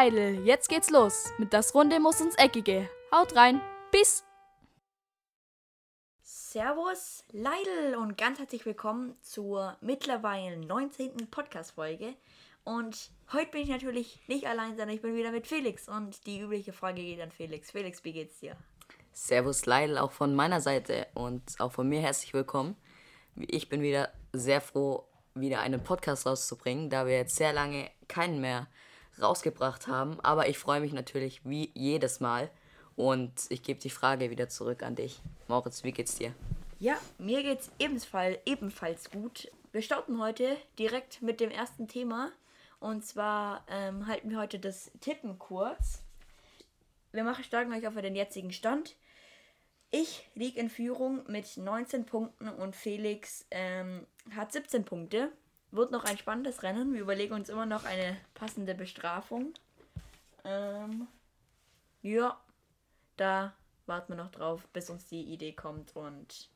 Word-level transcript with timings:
Leidl, 0.00 0.46
jetzt 0.46 0.70
geht's 0.70 0.88
los 0.88 1.30
mit 1.36 1.52
Das 1.52 1.74
Runde 1.74 2.00
muss 2.00 2.22
ins 2.22 2.34
Eckige. 2.36 2.88
Haut 3.12 3.36
rein, 3.36 3.60
bis! 3.92 4.24
Servus 6.22 7.22
Leidl 7.32 7.96
und 8.00 8.16
ganz 8.16 8.38
herzlich 8.38 8.64
willkommen 8.64 9.14
zur 9.20 9.76
mittlerweile 9.82 10.56
19. 10.56 11.28
Podcast-Folge. 11.30 12.14
Und 12.64 13.10
heute 13.30 13.50
bin 13.50 13.60
ich 13.60 13.68
natürlich 13.68 14.18
nicht 14.26 14.46
allein, 14.46 14.70
sondern 14.70 14.88
ich 14.88 15.02
bin 15.02 15.14
wieder 15.14 15.32
mit 15.32 15.46
Felix. 15.46 15.86
Und 15.86 16.26
die 16.26 16.40
übliche 16.40 16.72
Frage 16.72 17.02
geht 17.02 17.20
an 17.20 17.30
Felix. 17.30 17.70
Felix, 17.70 18.02
wie 18.02 18.14
geht's 18.14 18.40
dir? 18.40 18.56
Servus 19.12 19.66
Leidl, 19.66 19.98
auch 19.98 20.12
von 20.12 20.34
meiner 20.34 20.62
Seite 20.62 21.08
und 21.12 21.42
auch 21.58 21.72
von 21.72 21.86
mir 21.86 22.00
herzlich 22.00 22.32
willkommen. 22.32 22.74
Ich 23.36 23.68
bin 23.68 23.82
wieder 23.82 24.10
sehr 24.32 24.62
froh, 24.62 25.04
wieder 25.34 25.60
einen 25.60 25.84
Podcast 25.84 26.26
rauszubringen, 26.26 26.88
da 26.88 27.04
wir 27.04 27.18
jetzt 27.18 27.36
sehr 27.36 27.52
lange 27.52 27.90
keinen 28.08 28.40
mehr 28.40 28.66
rausgebracht 29.22 29.86
haben. 29.86 30.18
Aber 30.20 30.48
ich 30.48 30.58
freue 30.58 30.80
mich 30.80 30.92
natürlich 30.92 31.40
wie 31.44 31.70
jedes 31.74 32.20
Mal. 32.20 32.50
Und 32.96 33.32
ich 33.48 33.62
gebe 33.62 33.80
die 33.80 33.90
Frage 33.90 34.30
wieder 34.30 34.48
zurück 34.48 34.82
an 34.82 34.94
dich. 34.94 35.20
Moritz, 35.48 35.84
wie 35.84 35.92
geht's 35.92 36.16
dir? 36.16 36.34
Ja, 36.78 36.98
mir 37.18 37.42
geht's 37.42 37.70
ebenfalls, 37.78 38.38
ebenfalls 38.46 39.10
gut. 39.10 39.50
Wir 39.72 39.82
starten 39.82 40.20
heute 40.20 40.56
direkt 40.78 41.22
mit 41.22 41.40
dem 41.40 41.50
ersten 41.50 41.88
Thema. 41.88 42.32
Und 42.78 43.04
zwar 43.04 43.64
ähm, 43.68 44.06
halten 44.06 44.30
wir 44.30 44.38
heute 44.38 44.58
das 44.58 44.90
Tippen 45.00 45.38
kurz. 45.38 46.02
Wir 47.12 47.24
machen 47.24 47.44
starten 47.44 47.72
euch 47.72 47.86
auf 47.86 47.94
den 47.94 48.16
jetzigen 48.16 48.52
Stand. 48.52 48.96
Ich 49.90 50.28
liege 50.34 50.60
in 50.60 50.70
Führung 50.70 51.24
mit 51.26 51.56
19 51.56 52.06
Punkten 52.06 52.48
und 52.48 52.76
Felix 52.76 53.46
ähm, 53.50 54.06
hat 54.34 54.52
17 54.52 54.84
Punkte. 54.84 55.32
Wird 55.72 55.92
noch 55.92 56.04
ein 56.04 56.18
spannendes 56.18 56.62
Rennen. 56.62 56.94
Wir 56.94 57.00
überlegen 57.00 57.34
uns 57.34 57.48
immer 57.48 57.66
noch 57.66 57.84
eine 57.84 58.16
passende 58.34 58.74
Bestrafung. 58.74 59.54
Ähm, 60.44 61.06
ja, 62.02 62.40
da 63.16 63.52
warten 63.86 64.12
wir 64.14 64.22
noch 64.22 64.32
drauf, 64.32 64.66
bis 64.72 64.90
uns 64.90 65.06
die 65.06 65.22
Idee 65.22 65.52
kommt. 65.52 65.94
Und 65.94 66.48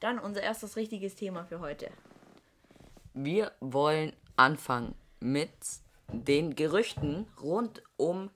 dann 0.00 0.18
unser 0.18 0.42
erstes 0.42 0.76
richtiges 0.76 1.14
Thema 1.14 1.44
für 1.44 1.60
heute. 1.60 1.90
Wir 3.14 3.52
wollen 3.60 4.12
anfangen 4.36 4.94
mit 5.20 5.50
den 6.12 6.54
Gerüchten 6.54 7.26
rund 7.40 7.82
um 7.96 8.30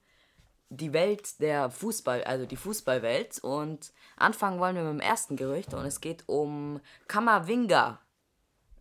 die 0.70 0.92
Welt 0.92 1.40
der 1.40 1.70
Fußball, 1.70 2.24
also 2.24 2.46
die 2.46 2.56
Fußballwelt. 2.56 3.38
Und 3.40 3.92
anfangen 4.16 4.60
wollen 4.60 4.76
wir 4.76 4.84
mit 4.84 4.92
dem 4.92 5.00
ersten 5.00 5.36
Gerücht 5.36 5.74
und 5.74 5.84
es 5.84 6.00
geht 6.00 6.24
um 6.26 6.80
Kamavinga. 7.08 8.00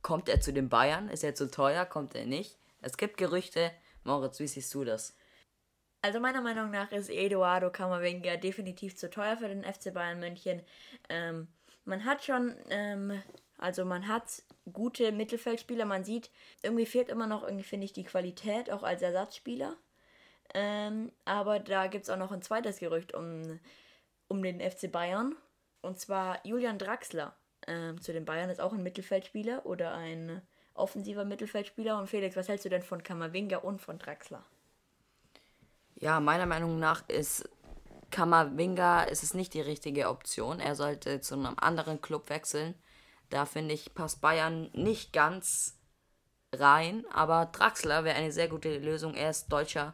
Kommt 0.02 0.30
er 0.30 0.42
zu 0.42 0.52
den 0.52 0.70
Bayern? 0.70 1.10
Ist 1.10 1.24
er 1.24 1.36
zu 1.36 1.50
teuer? 1.50 1.86
Kommt 1.86 2.16
er 2.16 2.26
nicht? 2.26 2.58
Es 2.82 2.98
gibt 2.98 3.18
Gerüchte. 3.18 3.72
Moritz, 4.04 4.40
wie 4.40 4.48
siehst 4.48 4.74
du 4.74 4.84
das? 4.84 5.16
Also 6.02 6.20
meiner 6.20 6.42
Meinung 6.42 6.72
nach 6.72 6.92
ist 6.92 7.12
Eduardo 7.12 7.70
Camavinga 7.70 8.38
definitiv 8.38 8.98
zu 8.98 9.10
teuer 9.10 9.38
für 9.38 9.48
den 9.48 9.64
FC 9.64 9.94
Bayern 9.94 10.20
München. 10.20 10.64
Ähm, 11.10 11.48
man 11.86 12.06
hat 12.06 12.24
schon, 12.24 12.56
ähm, 12.70 13.22
also 13.60 13.86
man 13.86 14.08
hat 14.08 14.42
gute 14.74 15.12
Mittelfeldspieler. 15.12 15.86
Man 15.86 16.04
sieht, 16.04 16.32
irgendwie 16.64 16.88
fehlt 16.88 17.10
immer 17.10 17.28
noch, 17.28 17.44
irgendwie 17.44 17.64
finde 17.64 17.86
ich, 17.86 17.94
die 17.94 18.04
Qualität, 18.04 18.72
auch 18.72 18.82
als 18.82 19.04
Ersatzspieler. 19.04 19.78
Ähm, 20.56 21.12
aber 21.26 21.60
da 21.60 21.86
gibt 21.86 22.06
es 22.06 22.10
auch 22.10 22.18
noch 22.18 22.32
ein 22.32 22.42
zweites 22.42 22.80
Gerücht 22.80 23.14
um, 23.14 23.60
um 24.28 24.42
den 24.42 24.60
FC 24.60 24.92
Bayern. 24.92 25.36
Und 25.82 26.00
zwar 26.00 26.46
Julian 26.46 26.80
Draxler 26.80 27.36
ähm, 27.68 28.02
zu 28.02 28.14
den 28.14 28.26
Bayern 28.26 28.50
ist 28.50 28.62
auch 28.62 28.74
ein 28.74 28.84
Mittelfeldspieler 28.84 29.66
oder 29.66 29.94
ein 29.94 30.42
offensiver 30.74 31.26
Mittelfeldspieler. 31.26 31.98
Und 31.98 32.08
Felix, 32.08 32.36
was 32.36 32.48
hältst 32.48 32.66
du 32.66 32.70
denn 32.70 32.84
von 32.84 33.04
Kamavinga 33.04 33.58
und 33.58 33.82
von 33.82 34.00
Draxler? 34.00 34.44
Ja, 35.96 36.20
meiner 36.20 36.46
Meinung 36.46 36.80
nach 36.80 37.08
ist 37.10 37.48
Kamavinga 38.10 39.04
ist 39.04 39.24
es 39.24 39.34
nicht 39.34 39.54
die 39.54 39.62
richtige 39.62 40.10
Option. 40.10 40.60
Er 40.60 40.76
sollte 40.76 41.22
zu 41.22 41.36
einem 41.36 41.56
anderen 41.58 42.02
Club 42.02 42.30
wechseln. 42.30 42.76
Da 43.30 43.46
finde 43.46 43.74
ich, 43.74 43.94
passt 43.94 44.22
Bayern 44.22 44.70
nicht 44.74 45.14
ganz 45.14 45.80
rein. 46.54 47.06
Aber 47.12 47.46
Draxler 47.46 48.04
wäre 48.04 48.18
eine 48.18 48.32
sehr 48.32 48.50
gute 48.50 48.78
Lösung. 48.80 49.14
Er 49.14 49.30
ist 49.30 49.52
Deutscher 49.52 49.94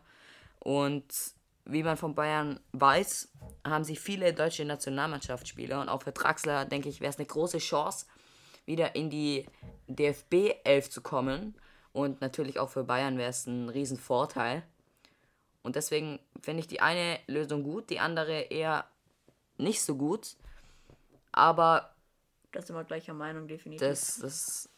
und 0.59 1.05
wie 1.69 1.83
man 1.83 1.97
von 1.97 2.15
Bayern 2.15 2.59
weiß, 2.71 3.29
haben 3.65 3.83
sie 3.83 3.95
viele 3.95 4.33
deutsche 4.33 4.63
Nationalmannschaftsspieler. 4.63 5.81
Und 5.81 5.89
auch 5.89 6.03
für 6.03 6.11
Draxler, 6.11 6.65
denke 6.65 6.89
ich, 6.89 7.01
wäre 7.01 7.09
es 7.09 7.17
eine 7.17 7.25
große 7.25 7.57
Chance, 7.57 8.05
wieder 8.65 8.95
in 8.95 9.09
die 9.09 9.45
DFB 9.87 10.55
11 10.63 10.89
zu 10.89 11.01
kommen. 11.01 11.55
Und 11.91 12.21
natürlich 12.21 12.59
auch 12.59 12.69
für 12.69 12.83
Bayern 12.83 13.17
wäre 13.17 13.29
es 13.29 13.45
ein 13.47 13.69
Riesenvorteil. 13.69 14.63
Und 15.61 15.75
deswegen 15.75 16.19
finde 16.41 16.61
ich 16.61 16.67
die 16.67 16.79
eine 16.79 17.19
Lösung 17.27 17.63
gut, 17.63 17.89
die 17.89 17.99
andere 17.99 18.39
eher 18.39 18.85
nicht 19.57 19.81
so 19.81 19.95
gut. 19.95 20.37
Aber. 21.33 21.93
Das 22.53 22.67
sind 22.67 22.75
wir 22.75 22.83
gleicher 22.85 23.13
Meinung, 23.13 23.47
definitiv. 23.47 23.85
Das, 23.85 24.19
das 24.19 24.69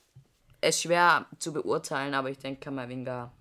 ist 0.62 0.82
schwer 0.82 1.28
zu 1.38 1.54
beurteilen, 1.54 2.16
aber 2.16 2.32
ich 2.32 2.40
denke, 2.40 2.62
Kamavinga 2.62 3.32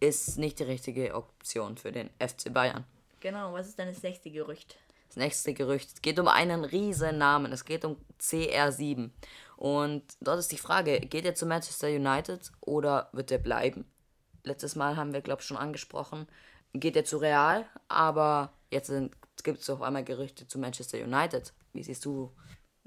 ist 0.00 0.38
nicht 0.38 0.58
die 0.58 0.64
richtige 0.64 1.14
Option 1.14 1.76
für 1.76 1.92
den 1.92 2.10
FC 2.18 2.52
Bayern. 2.52 2.84
Genau, 3.20 3.52
was 3.52 3.68
ist 3.68 3.78
denn 3.78 3.88
das 3.88 4.02
nächste 4.02 4.30
Gerücht? 4.30 4.76
Das 5.08 5.16
nächste 5.16 5.54
Gerücht 5.54 5.90
es 5.94 6.02
geht 6.02 6.18
um 6.18 6.28
einen 6.28 6.64
riesen 6.64 7.18
Namen. 7.18 7.52
Es 7.52 7.64
geht 7.64 7.84
um 7.84 7.96
CR7. 8.20 9.10
Und 9.56 10.02
dort 10.20 10.38
ist 10.38 10.52
die 10.52 10.58
Frage, 10.58 11.00
geht 11.00 11.24
er 11.24 11.34
zu 11.34 11.46
Manchester 11.46 11.88
United 11.88 12.52
oder 12.60 13.08
wird 13.12 13.30
er 13.30 13.38
bleiben? 13.38 13.86
Letztes 14.42 14.76
Mal 14.76 14.96
haben 14.96 15.12
wir, 15.12 15.22
glaube 15.22 15.40
ich, 15.40 15.46
schon 15.46 15.56
angesprochen, 15.56 16.28
geht 16.72 16.96
er 16.96 17.04
zu 17.04 17.16
Real, 17.16 17.66
aber 17.88 18.52
jetzt 18.70 18.92
gibt 19.42 19.60
es 19.60 19.70
auf 19.70 19.82
einmal 19.82 20.04
Gerüchte 20.04 20.46
zu 20.46 20.58
Manchester 20.58 20.98
United. 20.98 21.52
Wie 21.72 21.82
siehst 21.82 22.04
du 22.04 22.32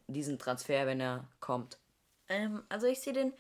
diesen 0.08 0.40
Transfer, 0.40 0.86
wenn 0.86 1.02
er 1.02 1.28
kommt? 1.40 1.80
Ähm, 2.28 2.64
also 2.70 2.88
ich 2.88 3.02
sehe 3.02 3.14
den. 3.14 3.34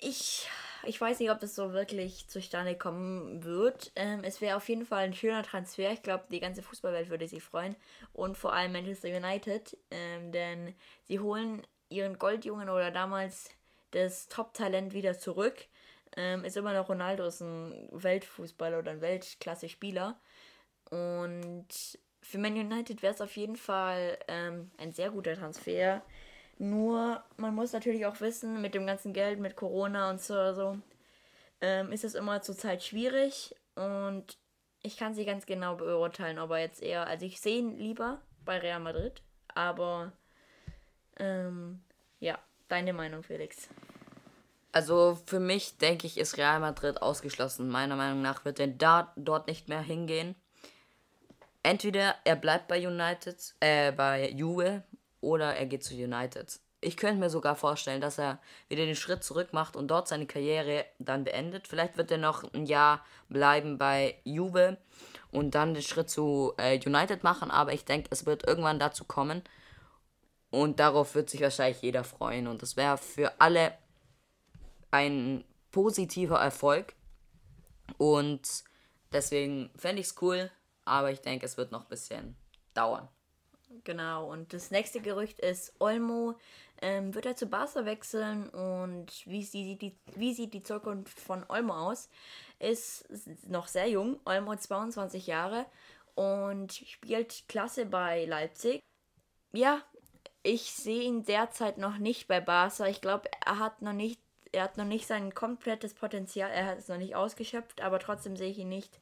Ich 0.00 0.48
ich 0.82 1.00
weiß 1.00 1.18
nicht, 1.20 1.30
ob 1.30 1.40
das 1.40 1.54
so 1.54 1.72
wirklich 1.72 2.26
zustande 2.28 2.74
kommen 2.74 3.44
wird. 3.44 3.92
Ähm, 3.96 4.24
es 4.24 4.40
wäre 4.40 4.56
auf 4.56 4.68
jeden 4.68 4.86
Fall 4.86 5.04
ein 5.04 5.14
schöner 5.14 5.42
Transfer. 5.42 5.92
Ich 5.92 6.02
glaube, 6.02 6.24
die 6.30 6.40
ganze 6.40 6.62
Fußballwelt 6.62 7.10
würde 7.10 7.28
sich 7.28 7.42
freuen. 7.42 7.76
Und 8.12 8.38
vor 8.38 8.52
allem 8.54 8.72
Manchester 8.72 9.08
United. 9.08 9.76
Ähm, 9.90 10.32
denn 10.32 10.74
sie 11.04 11.20
holen 11.20 11.66
ihren 11.90 12.18
Goldjungen 12.18 12.68
oder 12.70 12.90
damals 12.90 13.50
das 13.90 14.28
Top-Talent 14.28 14.94
wieder 14.94 15.18
zurück. 15.18 15.66
Ähm, 16.16 16.44
ist 16.44 16.56
immer 16.56 16.72
noch 16.72 16.88
Ronaldo, 16.88 17.26
ist 17.26 17.40
ein 17.40 17.88
Weltfußballer 17.92 18.78
oder 18.78 18.92
ein 18.92 19.00
Weltklasse-Spieler. 19.00 20.18
Und 20.90 21.68
für 22.22 22.38
Man 22.38 22.54
United 22.54 23.02
wäre 23.02 23.14
es 23.14 23.20
auf 23.20 23.36
jeden 23.36 23.56
Fall 23.56 24.18
ähm, 24.28 24.70
ein 24.78 24.92
sehr 24.92 25.10
guter 25.10 25.34
Transfer. 25.34 26.02
Nur, 26.60 27.24
man 27.38 27.54
muss 27.54 27.72
natürlich 27.72 28.04
auch 28.04 28.20
wissen, 28.20 28.60
mit 28.60 28.74
dem 28.74 28.86
ganzen 28.86 29.14
Geld, 29.14 29.40
mit 29.40 29.56
Corona 29.56 30.10
und 30.10 30.20
so, 30.20 30.52
so 30.52 30.76
ähm, 31.62 31.90
ist 31.90 32.04
es 32.04 32.14
immer 32.14 32.42
zurzeit 32.42 32.82
schwierig. 32.82 33.56
Und 33.76 34.36
ich 34.82 34.98
kann 34.98 35.14
sie 35.14 35.24
ganz 35.24 35.46
genau 35.46 35.76
beurteilen, 35.76 36.38
ob 36.38 36.50
er 36.50 36.58
jetzt 36.58 36.82
eher, 36.82 37.06
also 37.06 37.24
ich 37.24 37.40
sehe 37.40 37.60
ihn 37.60 37.78
lieber 37.78 38.20
bei 38.44 38.58
Real 38.58 38.78
Madrid, 38.78 39.22
aber 39.54 40.12
ähm, 41.18 41.80
ja, 42.18 42.38
deine 42.68 42.92
Meinung, 42.92 43.22
Felix. 43.22 43.70
Also 44.70 45.18
für 45.24 45.40
mich 45.40 45.78
denke 45.78 46.06
ich, 46.06 46.18
ist 46.18 46.36
Real 46.36 46.60
Madrid 46.60 47.00
ausgeschlossen. 47.00 47.70
Meiner 47.70 47.96
Meinung 47.96 48.20
nach 48.20 48.44
wird 48.44 48.60
er 48.60 48.68
da, 48.68 49.14
dort 49.16 49.46
nicht 49.46 49.70
mehr 49.70 49.80
hingehen. 49.80 50.34
Entweder 51.62 52.16
er 52.24 52.36
bleibt 52.36 52.68
bei 52.68 52.86
United, 52.86 53.54
äh, 53.60 53.92
bei 53.92 54.28
Juve 54.28 54.82
oder 55.20 55.54
er 55.54 55.66
geht 55.66 55.84
zu 55.84 55.94
United. 55.94 56.60
Ich 56.82 56.96
könnte 56.96 57.20
mir 57.20 57.28
sogar 57.28 57.56
vorstellen, 57.56 58.00
dass 58.00 58.18
er 58.18 58.38
wieder 58.68 58.86
den 58.86 58.96
Schritt 58.96 59.22
zurück 59.22 59.52
macht 59.52 59.76
und 59.76 59.88
dort 59.88 60.08
seine 60.08 60.26
Karriere 60.26 60.86
dann 60.98 61.24
beendet. 61.24 61.68
Vielleicht 61.68 61.98
wird 61.98 62.10
er 62.10 62.18
noch 62.18 62.42
ein 62.54 62.64
Jahr 62.64 63.04
bleiben 63.28 63.76
bei 63.76 64.16
Juve 64.24 64.78
und 65.30 65.54
dann 65.54 65.74
den 65.74 65.82
Schritt 65.82 66.08
zu 66.08 66.54
äh, 66.56 66.80
United 66.84 67.22
machen, 67.22 67.50
aber 67.50 67.74
ich 67.74 67.84
denke, 67.84 68.08
es 68.10 68.24
wird 68.24 68.46
irgendwann 68.46 68.78
dazu 68.78 69.04
kommen 69.04 69.42
und 70.50 70.80
darauf 70.80 71.14
wird 71.14 71.28
sich 71.28 71.42
wahrscheinlich 71.42 71.82
jeder 71.82 72.02
freuen 72.02 72.46
und 72.46 72.62
das 72.62 72.76
wäre 72.76 72.96
für 72.96 73.40
alle 73.40 73.74
ein 74.90 75.44
positiver 75.70 76.38
Erfolg 76.38 76.94
und 77.98 78.64
deswegen 79.12 79.70
fände 79.76 80.00
ich 80.00 80.08
es 80.08 80.22
cool, 80.22 80.50
aber 80.84 81.12
ich 81.12 81.20
denke, 81.20 81.46
es 81.46 81.56
wird 81.56 81.72
noch 81.72 81.82
ein 81.82 81.88
bisschen 81.88 82.36
dauern. 82.74 83.08
Genau, 83.84 84.30
und 84.30 84.52
das 84.52 84.72
nächste 84.72 85.00
Gerücht 85.00 85.38
ist, 85.38 85.72
Olmo 85.78 86.34
ähm, 86.82 87.14
wird 87.14 87.26
er 87.26 87.36
zu 87.36 87.46
Barca 87.46 87.84
wechseln 87.84 88.48
und 88.48 89.24
wie 89.26 89.44
sieht, 89.44 89.80
die, 89.80 89.96
wie 90.16 90.34
sieht 90.34 90.54
die 90.54 90.62
Zukunft 90.62 91.20
von 91.20 91.44
Olmo 91.48 91.74
aus? 91.74 92.08
Ist 92.58 93.08
noch 93.48 93.68
sehr 93.68 93.88
jung, 93.88 94.18
Olmo 94.24 94.56
22 94.56 95.28
Jahre 95.28 95.66
und 96.16 96.72
spielt 96.72 97.44
klasse 97.48 97.86
bei 97.86 98.24
Leipzig. 98.24 98.80
Ja, 99.52 99.82
ich 100.42 100.72
sehe 100.72 101.02
ihn 101.02 101.24
derzeit 101.24 101.78
noch 101.78 101.98
nicht 101.98 102.26
bei 102.26 102.40
Barca. 102.40 102.86
Ich 102.86 103.00
glaube, 103.00 103.30
er 103.44 103.58
hat 103.60 103.82
noch 103.82 103.92
nicht 103.92 104.20
er 104.52 104.64
hat 104.64 104.76
noch 104.76 104.84
nicht 104.84 105.06
sein 105.06 105.32
komplettes 105.32 105.94
Potenzial, 105.94 106.50
er 106.50 106.66
hat 106.66 106.78
es 106.78 106.88
noch 106.88 106.96
nicht 106.96 107.14
ausgeschöpft, 107.14 107.82
aber 107.82 108.00
trotzdem 108.00 108.36
sehe 108.36 108.50
ich 108.50 108.58
ihn 108.58 108.68
nicht 108.68 109.00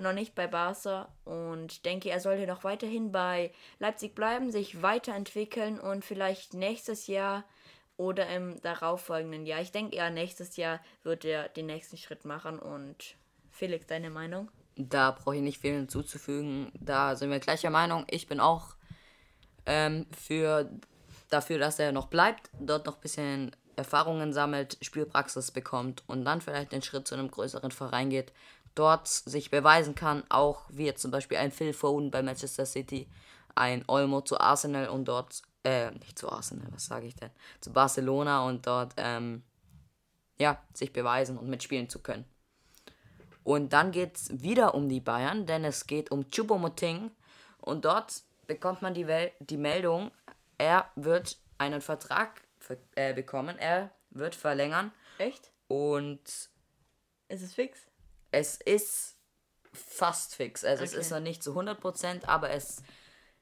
noch 0.00 0.12
nicht 0.12 0.34
bei 0.34 0.46
Barca 0.46 1.08
und 1.24 1.84
denke, 1.84 2.10
er 2.10 2.20
sollte 2.20 2.46
noch 2.46 2.64
weiterhin 2.64 3.12
bei 3.12 3.52
Leipzig 3.78 4.14
bleiben, 4.14 4.50
sich 4.50 4.82
weiterentwickeln 4.82 5.80
und 5.80 6.04
vielleicht 6.04 6.54
nächstes 6.54 7.06
Jahr 7.06 7.44
oder 7.96 8.28
im 8.28 8.60
darauffolgenden 8.60 9.46
Jahr. 9.46 9.60
Ich 9.60 9.72
denke 9.72 9.96
eher 9.96 10.10
nächstes 10.10 10.56
Jahr 10.56 10.80
wird 11.02 11.24
er 11.24 11.48
den 11.48 11.66
nächsten 11.66 11.96
Schritt 11.96 12.24
machen 12.24 12.58
und 12.58 13.16
Felix, 13.50 13.86
deine 13.86 14.10
Meinung? 14.10 14.50
Da 14.76 15.12
brauche 15.12 15.36
ich 15.36 15.42
nicht 15.42 15.60
viel 15.60 15.72
hinzuzufügen. 15.72 16.70
Da 16.78 17.16
sind 17.16 17.30
wir 17.30 17.38
gleicher 17.38 17.70
Meinung. 17.70 18.04
Ich 18.10 18.26
bin 18.26 18.40
auch 18.40 18.76
ähm, 19.64 20.06
für, 20.16 20.70
dafür, 21.30 21.58
dass 21.58 21.78
er 21.78 21.92
noch 21.92 22.08
bleibt, 22.08 22.50
dort 22.60 22.84
noch 22.84 22.96
ein 22.96 23.00
bisschen 23.00 23.56
Erfahrungen 23.76 24.32
sammelt, 24.32 24.78
Spielpraxis 24.80 25.50
bekommt 25.50 26.02
und 26.06 26.24
dann 26.24 26.40
vielleicht 26.40 26.72
den 26.72 26.82
Schritt 26.82 27.06
zu 27.06 27.14
einem 27.14 27.30
größeren 27.30 27.70
Verein 27.70 28.10
geht, 28.10 28.32
dort 28.78 29.08
sich 29.08 29.50
beweisen 29.50 29.94
kann, 29.94 30.22
auch 30.28 30.64
wie 30.68 30.86
jetzt 30.86 31.02
zum 31.02 31.10
Beispiel 31.10 31.38
ein 31.38 31.50
Phil 31.50 31.72
Foden 31.72 32.10
bei 32.10 32.22
Manchester 32.22 32.66
City, 32.66 33.08
ein 33.54 33.84
Olmo 33.88 34.20
zu 34.20 34.38
Arsenal 34.38 34.88
und 34.88 35.06
dort, 35.06 35.42
äh, 35.64 35.90
nicht 35.90 36.18
zu 36.18 36.30
Arsenal, 36.30 36.68
was 36.70 36.86
sage 36.86 37.06
ich 37.06 37.16
denn, 37.16 37.30
zu 37.60 37.72
Barcelona 37.72 38.46
und 38.46 38.66
dort, 38.66 38.92
ähm, 38.96 39.42
ja, 40.38 40.62
sich 40.74 40.92
beweisen 40.92 41.38
und 41.38 41.48
mitspielen 41.48 41.88
zu 41.88 42.00
können. 42.00 42.24
Und 43.42 43.72
dann 43.72 43.92
geht 43.92 44.16
es 44.16 44.42
wieder 44.42 44.74
um 44.74 44.88
die 44.88 45.00
Bayern, 45.00 45.46
denn 45.46 45.64
es 45.64 45.86
geht 45.86 46.10
um 46.10 46.30
Chupomoting 46.30 47.10
und 47.58 47.84
dort 47.84 48.22
bekommt 48.46 48.82
man 48.82 48.94
die, 48.94 49.06
Wel 49.06 49.32
die 49.40 49.56
Meldung, 49.56 50.10
er 50.58 50.90
wird 50.94 51.38
einen 51.58 51.80
Vertrag 51.80 52.42
äh, 52.94 53.14
bekommen. 53.14 53.58
Er 53.58 53.90
wird 54.10 54.34
verlängern. 54.34 54.92
Echt? 55.18 55.50
Und. 55.68 56.20
Ist 57.28 57.42
es 57.42 57.54
fix? 57.54 57.86
Es 58.30 58.56
ist 58.56 59.16
fast 59.72 60.34
fix. 60.34 60.64
Also 60.64 60.84
okay. 60.84 60.92
es 60.92 60.98
ist 60.98 61.10
noch 61.10 61.20
nicht 61.20 61.42
zu 61.42 61.58
100%, 61.58 62.24
aber 62.26 62.50
es 62.50 62.82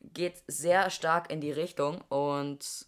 geht 0.00 0.42
sehr 0.46 0.90
stark 0.90 1.30
in 1.30 1.40
die 1.40 1.52
Richtung 1.52 2.00
und 2.08 2.86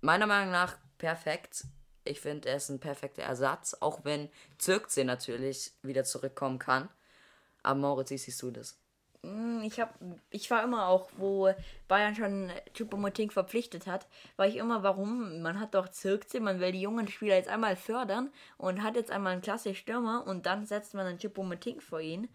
meiner 0.00 0.26
Meinung 0.26 0.52
nach 0.52 0.76
perfekt. 0.98 1.64
Ich 2.04 2.20
finde, 2.20 2.50
er 2.50 2.56
ist 2.56 2.68
ein 2.68 2.80
perfekter 2.80 3.22
Ersatz, 3.22 3.74
auch 3.80 4.04
wenn 4.04 4.28
Zirkzee 4.58 5.04
natürlich 5.04 5.72
wieder 5.82 6.04
zurückkommen 6.04 6.58
kann. 6.58 6.88
Aber 7.62 7.80
Moritz, 7.80 8.10
wie 8.10 8.18
siehst 8.18 8.42
du 8.42 8.50
das? 8.50 8.78
Hm, 9.24 9.62
ich 9.64 9.80
habe, 9.80 9.92
ich 10.30 10.50
war 10.50 10.62
immer 10.62 10.88
auch, 10.88 11.08
wo 11.16 11.50
Bayern 11.88 12.14
schon 12.14 12.50
Choupo-Moting 12.76 13.30
verpflichtet 13.30 13.86
hat, 13.86 14.06
war 14.36 14.46
ich 14.46 14.56
immer, 14.56 14.82
warum? 14.82 15.40
Man 15.40 15.58
hat 15.58 15.74
doch 15.74 15.88
Zirkze, 15.88 16.40
man 16.40 16.60
will 16.60 16.72
die 16.72 16.82
jungen 16.82 17.08
Spieler 17.08 17.36
jetzt 17.36 17.48
einmal 17.48 17.76
fördern 17.76 18.30
und 18.58 18.82
hat 18.82 18.96
jetzt 18.96 19.10
einmal 19.10 19.32
einen 19.32 19.42
klasse 19.42 19.74
Stürmer 19.74 20.26
und 20.26 20.46
dann 20.46 20.66
setzt 20.66 20.94
man 20.94 21.06
einen 21.06 21.18
Choupo-Moting 21.18 21.80
vor 21.80 22.00
ihn. 22.00 22.28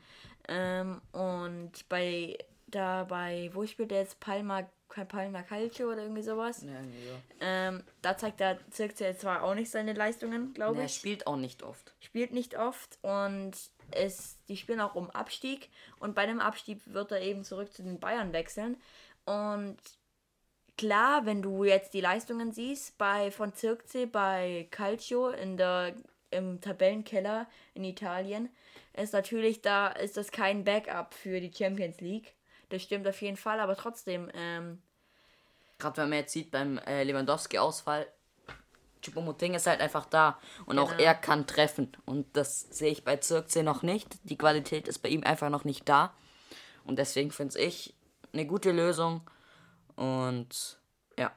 Ähm, 0.47 1.01
und 1.11 1.87
bei, 1.89 2.37
da 2.67 3.03
bei, 3.03 3.51
wo 3.53 3.65
spielt 3.65 3.91
der 3.91 3.99
jetzt? 3.99 4.19
Palma, 4.19 4.67
Palma 5.07 5.43
Calcio 5.43 5.91
oder 5.91 6.01
irgendwie 6.01 6.23
sowas? 6.23 6.63
Ja, 6.63 6.71
ja. 6.71 7.21
Ähm, 7.39 7.83
da 8.01 8.17
zeigt 8.17 8.39
der 8.39 8.57
Zirkze 8.71 9.15
zwar 9.15 9.43
auch 9.43 9.53
nicht 9.53 9.69
seine 9.69 9.93
Leistungen, 9.93 10.53
glaube 10.53 10.77
ich. 10.77 10.81
Er 10.81 10.89
spielt 10.89 11.27
auch 11.27 11.37
nicht 11.37 11.61
oft. 11.61 11.93
Spielt 11.99 12.33
nicht 12.33 12.57
oft 12.57 12.97
und 13.03 13.53
es, 13.91 14.37
die 14.47 14.57
spielen 14.57 14.81
auch 14.81 14.95
um 14.95 15.09
Abstieg 15.09 15.69
und 15.99 16.15
bei 16.15 16.25
dem 16.25 16.39
Abstieg 16.39 16.81
wird 16.85 17.11
er 17.11 17.21
eben 17.21 17.43
zurück 17.43 17.73
zu 17.73 17.83
den 17.83 17.99
Bayern 17.99 18.33
wechseln. 18.33 18.77
Und 19.25 19.77
klar, 20.77 21.25
wenn 21.25 21.41
du 21.41 21.63
jetzt 21.63 21.93
die 21.93 22.01
Leistungen 22.01 22.51
siehst, 22.51 22.97
bei 22.97 23.31
von 23.31 23.53
Circe, 23.53 24.07
bei 24.07 24.67
Calcio 24.71 25.29
in 25.29 25.57
der, 25.57 25.95
im 26.31 26.61
Tabellenkeller 26.61 27.47
in 27.73 27.83
Italien, 27.83 28.49
ist 28.93 29.13
natürlich 29.13 29.61
da, 29.61 29.87
ist 29.87 30.17
das 30.17 30.31
kein 30.31 30.63
Backup 30.63 31.13
für 31.13 31.39
die 31.41 31.53
Champions 31.53 32.01
League. 32.01 32.33
Das 32.69 32.83
stimmt 32.83 33.07
auf 33.07 33.21
jeden 33.21 33.37
Fall, 33.37 33.59
aber 33.59 33.75
trotzdem. 33.75 34.29
Ähm, 34.33 34.81
Gerade 35.79 35.97
wenn 35.97 36.09
man 36.09 36.19
jetzt 36.19 36.33
sieht 36.33 36.51
beim 36.51 36.77
äh, 36.79 37.03
Lewandowski-Ausfall, 37.03 38.07
Chupomoting 39.01 39.53
ist 39.53 39.67
halt 39.67 39.81
einfach 39.81 40.05
da 40.05 40.37
und 40.65 40.75
genau. 40.75 40.83
auch 40.83 40.97
er 40.97 41.15
kann 41.15 41.47
treffen. 41.47 41.91
Und 42.05 42.25
das 42.35 42.61
sehe 42.61 42.91
ich 42.91 43.03
bei 43.03 43.17
Zirkzee 43.17 43.63
noch 43.63 43.83
nicht. 43.83 44.17
Die 44.23 44.37
Qualität 44.37 44.87
ist 44.87 44.99
bei 44.99 45.09
ihm 45.09 45.23
einfach 45.23 45.49
noch 45.49 45.63
nicht 45.63 45.87
da. 45.87 46.13
Und 46.83 46.97
deswegen 46.99 47.31
finde 47.31 47.59
ich 47.59 47.93
eine 48.33 48.45
gute 48.45 48.71
Lösung. 48.71 49.21
Und 49.95 50.79
ja. 51.17 51.31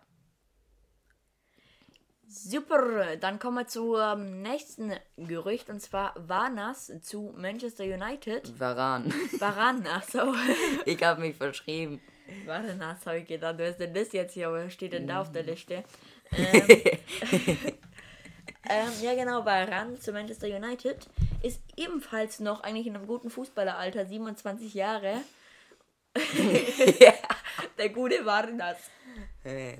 Super, 2.26 3.16
dann 3.16 3.38
kommen 3.38 3.58
wir 3.58 3.66
zum 3.66 4.42
nächsten 4.42 4.94
Gerücht 5.16 5.68
und 5.68 5.80
zwar 5.80 6.14
Varnas 6.16 6.92
zu 7.02 7.34
Manchester 7.36 7.84
United. 7.84 8.58
Varan. 8.58 9.12
Varan, 9.38 9.86
achso. 9.86 10.34
ich 10.86 11.02
habe 11.02 11.20
mich 11.20 11.36
verschrieben. 11.36 12.00
Varnas 12.46 13.04
habe 13.04 13.18
ich 13.18 13.26
gedacht, 13.26 13.56
wer 13.58 13.70
ist 13.70 13.80
denn 13.80 13.92
das 13.92 14.12
jetzt 14.12 14.34
hier? 14.34 14.50
Was 14.50 14.72
steht 14.72 14.92
denn 14.92 15.06
da 15.06 15.20
auf 15.20 15.32
der 15.32 15.42
Liste? 15.42 15.84
Ähm, 16.36 16.62
ähm, 18.68 18.92
ja, 19.02 19.14
genau, 19.14 19.44
Varan 19.44 20.00
zu 20.00 20.12
Manchester 20.12 20.46
United 20.46 20.98
ist 21.42 21.60
ebenfalls 21.76 22.40
noch 22.40 22.62
eigentlich 22.62 22.86
in 22.86 22.96
einem 22.96 23.06
guten 23.06 23.30
Fußballeralter, 23.30 24.06
27 24.06 24.74
Jahre. 24.74 25.22
ja, 27.00 27.14
der 27.78 27.88
gute 27.88 28.24
Varnas. 28.24 28.78
Hey. 29.42 29.78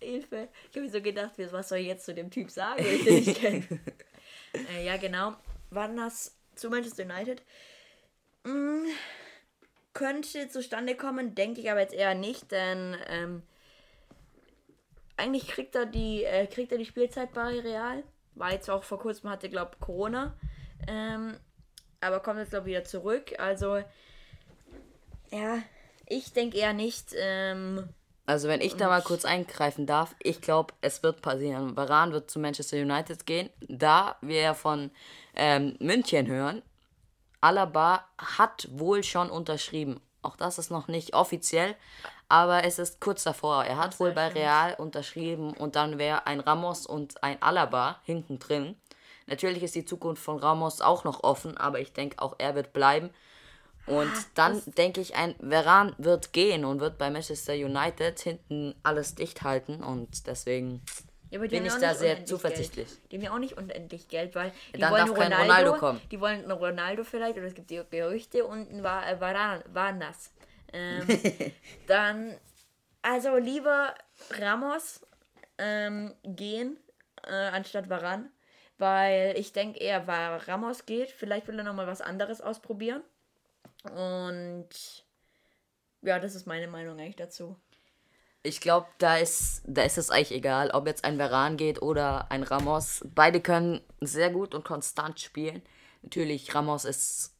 Hilfe. 0.00 0.48
Ich 0.70 0.76
habe 0.76 0.86
mir 0.86 0.92
so 0.92 1.00
gedacht, 1.00 1.32
was 1.36 1.68
soll 1.68 1.78
ich 1.78 1.86
jetzt 1.86 2.04
zu 2.04 2.14
dem 2.14 2.30
Typ 2.30 2.50
sagen, 2.50 2.82
den 2.82 3.18
ich 3.18 3.26
nicht 3.26 3.40
kenne. 3.40 3.64
äh, 4.76 4.84
ja, 4.84 4.96
genau. 4.96 5.34
Varnas 5.70 6.36
zu 6.54 6.70
Manchester 6.70 7.04
United. 7.04 7.42
Hm, 8.44 8.86
könnte 9.92 10.48
zustande 10.48 10.96
kommen, 10.96 11.34
denke 11.34 11.60
ich 11.60 11.70
aber 11.70 11.80
jetzt 11.80 11.94
eher 11.94 12.14
nicht, 12.14 12.52
denn 12.52 12.96
ähm, 13.08 13.42
eigentlich 15.18 15.48
kriegt 15.48 15.74
er 15.74 15.86
die, 15.86 16.24
äh, 16.24 16.46
kriegt 16.46 16.72
er 16.72 16.78
die 16.78 16.86
Spielzeit 16.86 17.32
bei 17.32 17.60
Real. 17.60 18.02
War 18.34 18.52
jetzt 18.52 18.70
auch 18.70 18.84
vor 18.84 18.98
kurzem, 18.98 19.30
hatte, 19.30 19.50
glaube 19.50 19.72
Corona. 19.80 20.34
Ähm, 20.86 21.36
aber 22.00 22.20
kommt 22.20 22.38
jetzt, 22.38 22.50
glaube 22.50 22.66
wieder 22.66 22.84
zurück. 22.84 23.34
Also, 23.38 23.82
ja, 25.30 25.58
ich 26.06 26.32
denke 26.32 26.56
eher 26.56 26.72
nicht. 26.72 27.14
Ähm, 27.16 27.88
also, 28.26 28.46
wenn 28.46 28.60
ich 28.60 28.76
da 28.76 28.88
mal 28.88 29.02
kurz 29.02 29.24
eingreifen 29.24 29.86
darf, 29.86 30.14
ich 30.22 30.40
glaube, 30.40 30.74
es 30.80 31.02
wird 31.02 31.22
passieren. 31.22 31.74
Baran 31.74 32.12
wird 32.12 32.30
zu 32.30 32.38
Manchester 32.38 32.76
United 32.76 33.26
gehen. 33.26 33.50
Da 33.68 34.16
wir 34.20 34.40
ja 34.40 34.54
von 34.54 34.90
ähm, 35.34 35.76
München 35.80 36.26
hören, 36.26 36.62
Alaba 37.40 38.04
hat 38.18 38.68
wohl 38.70 39.02
schon 39.02 39.30
unterschrieben. 39.30 40.00
Auch 40.22 40.36
das 40.36 40.58
ist 40.58 40.70
noch 40.70 40.88
nicht 40.88 41.14
offiziell, 41.14 41.76
aber 42.28 42.64
es 42.64 42.78
ist 42.78 43.00
kurz 43.00 43.22
davor. 43.22 43.64
Er 43.64 43.78
hat 43.78 44.00
wohl 44.00 44.12
bei 44.12 44.28
Real 44.28 44.74
unterschrieben 44.74 45.52
und 45.52 45.76
dann 45.76 45.98
wäre 45.98 46.26
ein 46.26 46.40
Ramos 46.40 46.86
und 46.86 47.22
ein 47.22 47.40
Alaba 47.40 48.00
hinten 48.04 48.38
drin. 48.38 48.76
Natürlich 49.26 49.62
ist 49.62 49.74
die 49.74 49.84
Zukunft 49.84 50.22
von 50.22 50.38
Ramos 50.38 50.80
auch 50.80 51.04
noch 51.04 51.22
offen, 51.22 51.56
aber 51.56 51.80
ich 51.80 51.92
denke 51.92 52.20
auch 52.20 52.34
er 52.38 52.54
wird 52.54 52.72
bleiben. 52.72 53.10
Und 53.86 54.10
ah, 54.10 54.24
dann 54.34 54.62
denke 54.66 55.00
ich, 55.00 55.16
ein 55.16 55.34
Veran 55.40 55.94
wird 55.98 56.32
gehen 56.32 56.64
und 56.64 56.80
wird 56.80 56.98
bei 56.98 57.10
Manchester 57.10 57.54
United 57.54 58.20
hinten 58.20 58.74
alles 58.82 59.14
dicht 59.14 59.42
halten 59.42 59.82
und 59.82 60.26
deswegen 60.26 60.82
ja, 61.30 61.38
bin 61.38 61.66
ich 61.66 61.74
da 61.74 61.94
sehr 61.94 62.24
zuversichtlich. 62.24 62.88
Geld. 62.88 63.12
Die 63.12 63.16
haben 63.16 63.24
ja 63.24 63.32
auch 63.32 63.38
nicht 63.38 63.56
unendlich 63.56 64.08
Geld, 64.08 64.34
weil 64.34 64.52
die 64.74 64.78
dann 64.78 64.92
wollen 64.92 65.08
Ronaldo, 65.08 65.36
Ronaldo 65.36 65.74
kommen. 65.74 66.00
Die 66.10 66.20
wollen 66.20 66.42
einen 66.42 66.52
Ronaldo 66.52 67.04
vielleicht 67.04 67.36
oder 67.36 67.46
es 67.46 67.54
gibt 67.54 67.70
die 67.70 67.82
Gerüchte 67.90 68.46
und 68.46 68.70
ein 68.70 68.82
Varan, 68.82 69.62
Varnas. 69.72 70.32
Ähm, 70.72 71.06
dann, 71.86 72.34
also 73.02 73.36
lieber 73.36 73.94
Ramos 74.38 75.06
ähm, 75.58 76.14
gehen 76.24 76.78
äh, 77.26 77.32
anstatt 77.32 77.90
Varan, 77.90 78.30
weil 78.78 79.34
ich 79.36 79.52
denke 79.52 79.78
eher, 79.80 80.06
weil 80.06 80.38
Ramos 80.38 80.86
geht, 80.86 81.10
vielleicht 81.10 81.46
will 81.48 81.58
er 81.58 81.64
nochmal 81.64 81.86
was 81.86 82.00
anderes 82.00 82.40
ausprobieren. 82.40 83.02
Und 83.84 84.68
ja, 86.02 86.18
das 86.18 86.34
ist 86.34 86.46
meine 86.46 86.68
Meinung 86.68 86.98
eigentlich 86.98 87.16
dazu. 87.16 87.56
Ich 88.48 88.60
glaube, 88.60 88.86
da 88.98 89.16
ist, 89.16 89.62
da 89.66 89.82
ist 89.82 89.98
es 89.98 90.10
eigentlich 90.10 90.32
egal, 90.32 90.70
ob 90.70 90.86
jetzt 90.86 91.04
ein 91.04 91.18
Veran 91.18 91.56
geht 91.56 91.82
oder 91.82 92.30
ein 92.30 92.42
Ramos. 92.42 93.04
Beide 93.14 93.40
können 93.40 93.80
sehr 94.00 94.30
gut 94.30 94.54
und 94.54 94.64
konstant 94.64 95.20
spielen. 95.20 95.62
Natürlich, 96.02 96.54
Ramos 96.54 96.84
ist 96.84 97.34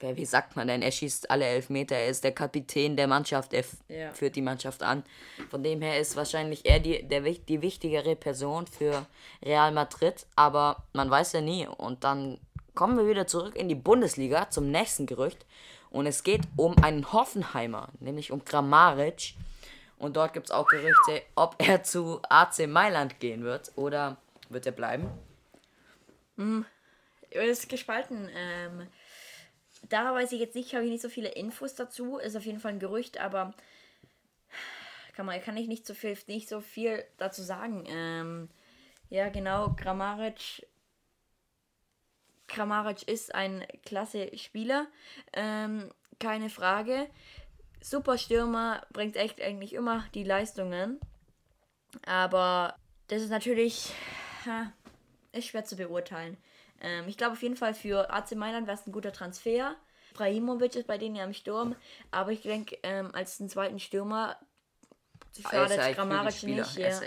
wie 0.00 0.24
sagt 0.24 0.56
man 0.56 0.68
denn, 0.68 0.82
er 0.82 0.92
schießt 0.92 1.30
alle 1.30 1.44
elf 1.44 1.70
Meter, 1.70 1.96
er 1.96 2.08
ist 2.08 2.22
der 2.22 2.32
Kapitän 2.32 2.96
der 2.96 3.08
Mannschaft, 3.08 3.52
er 3.52 3.64
ja. 3.88 4.12
führt 4.12 4.36
die 4.36 4.42
Mannschaft 4.42 4.82
an. 4.82 5.02
Von 5.50 5.62
dem 5.62 5.82
her 5.82 5.98
ist 5.98 6.16
wahrscheinlich 6.16 6.64
er 6.66 6.80
die, 6.80 7.02
der, 7.02 7.22
die 7.22 7.62
wichtigere 7.62 8.14
Person 8.14 8.66
für 8.66 9.06
Real 9.44 9.72
Madrid, 9.72 10.26
aber 10.36 10.84
man 10.92 11.10
weiß 11.10 11.32
ja 11.32 11.40
nie. 11.40 11.66
Und 11.66 12.04
dann 12.04 12.38
kommen 12.74 12.96
wir 12.96 13.08
wieder 13.08 13.26
zurück 13.26 13.56
in 13.56 13.68
die 13.68 13.74
Bundesliga 13.74 14.50
zum 14.50 14.70
nächsten 14.70 15.06
Gerücht. 15.06 15.44
Und 15.90 16.06
es 16.06 16.22
geht 16.22 16.42
um 16.56 16.76
einen 16.82 17.12
Hoffenheimer, 17.12 17.88
nämlich 17.98 18.30
um 18.30 18.44
Grammaric. 18.44 19.34
Und 19.98 20.16
dort 20.16 20.32
gibt 20.32 20.46
es 20.46 20.50
auch 20.52 20.66
Gerüchte, 20.68 21.22
ob 21.34 21.56
er 21.58 21.82
zu 21.82 22.20
AC 22.28 22.66
Mailand 22.68 23.20
gehen 23.20 23.44
wird 23.44 23.72
oder 23.76 24.16
Wird 24.48 24.66
er 24.66 24.72
bleiben? 24.72 25.10
ist 27.30 27.68
gespalten. 27.68 28.28
Ähm, 28.34 28.86
da 29.88 30.14
weiß 30.14 30.32
ich 30.32 30.40
jetzt 30.40 30.54
nicht, 30.54 30.74
habe 30.74 30.84
ich 30.84 30.90
nicht 30.90 31.02
so 31.02 31.08
viele 31.08 31.30
Infos 31.30 31.74
dazu. 31.74 32.18
Ist 32.18 32.36
auf 32.36 32.46
jeden 32.46 32.60
Fall 32.60 32.72
ein 32.72 32.78
Gerücht, 32.78 33.18
aber 33.18 33.54
kann, 35.14 35.26
man, 35.26 35.40
kann 35.42 35.56
ich 35.56 35.68
nicht 35.68 35.86
so 35.86 35.94
viel, 35.94 36.16
nicht 36.26 36.48
so 36.48 36.60
viel 36.60 37.04
dazu 37.16 37.42
sagen. 37.42 37.84
Ähm, 37.88 38.48
ja, 39.10 39.28
genau, 39.28 39.74
Grammaric. 39.76 40.66
Kramaric 42.46 43.06
ist 43.08 43.34
ein 43.34 43.66
klasse 43.84 44.36
Spieler, 44.38 44.86
ähm, 45.34 45.92
keine 46.18 46.48
Frage. 46.48 47.08
Super 47.80 48.18
Stürmer, 48.18 48.86
bringt 48.92 49.16
echt 49.16 49.40
eigentlich 49.40 49.72
immer 49.72 50.04
die 50.14 50.24
Leistungen. 50.24 50.98
Aber 52.06 52.74
das 53.08 53.22
ist 53.22 53.30
natürlich 53.30 53.92
ha, 54.46 54.72
ist 55.32 55.48
schwer 55.48 55.64
zu 55.64 55.76
beurteilen. 55.76 56.36
Ähm, 56.80 57.08
ich 57.08 57.16
glaube 57.16 57.32
auf 57.32 57.42
jeden 57.42 57.56
Fall 57.56 57.74
für 57.74 58.12
AC 58.12 58.32
Mailand 58.32 58.66
wäre 58.66 58.76
es 58.76 58.86
ein 58.86 58.92
guter 58.92 59.12
Transfer. 59.12 59.74
Brahimovic 60.14 60.74
ist 60.74 60.86
bei 60.86 60.98
denen 60.98 61.16
ja 61.16 61.24
im 61.24 61.32
Sturm, 61.34 61.76
aber 62.10 62.32
ich 62.32 62.42
denke, 62.42 62.76
ähm, 62.82 63.14
als 63.14 63.40
einen 63.40 63.48
zweiten 63.48 63.78
Stürmer 63.78 64.36
Er 65.50 65.68
schadet 65.68 65.96
Grammaric 65.96 66.42
nicht. 66.42 66.76
er 66.76 66.90
Ja. 66.90 67.00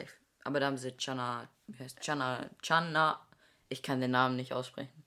Aber 0.44 0.60
da 0.60 0.68
haben 0.68 0.78
sie 0.78 0.92
Chana, 0.98 1.48
wie 1.68 1.84
heißt 1.84 2.00
Chana, 2.00 2.50
Chana, 2.62 3.20
ich 3.70 3.84
kann 3.84 4.02
den 4.02 4.12
Namen 4.12 4.36
nicht 4.36 4.54
aussprechen. 4.54 5.04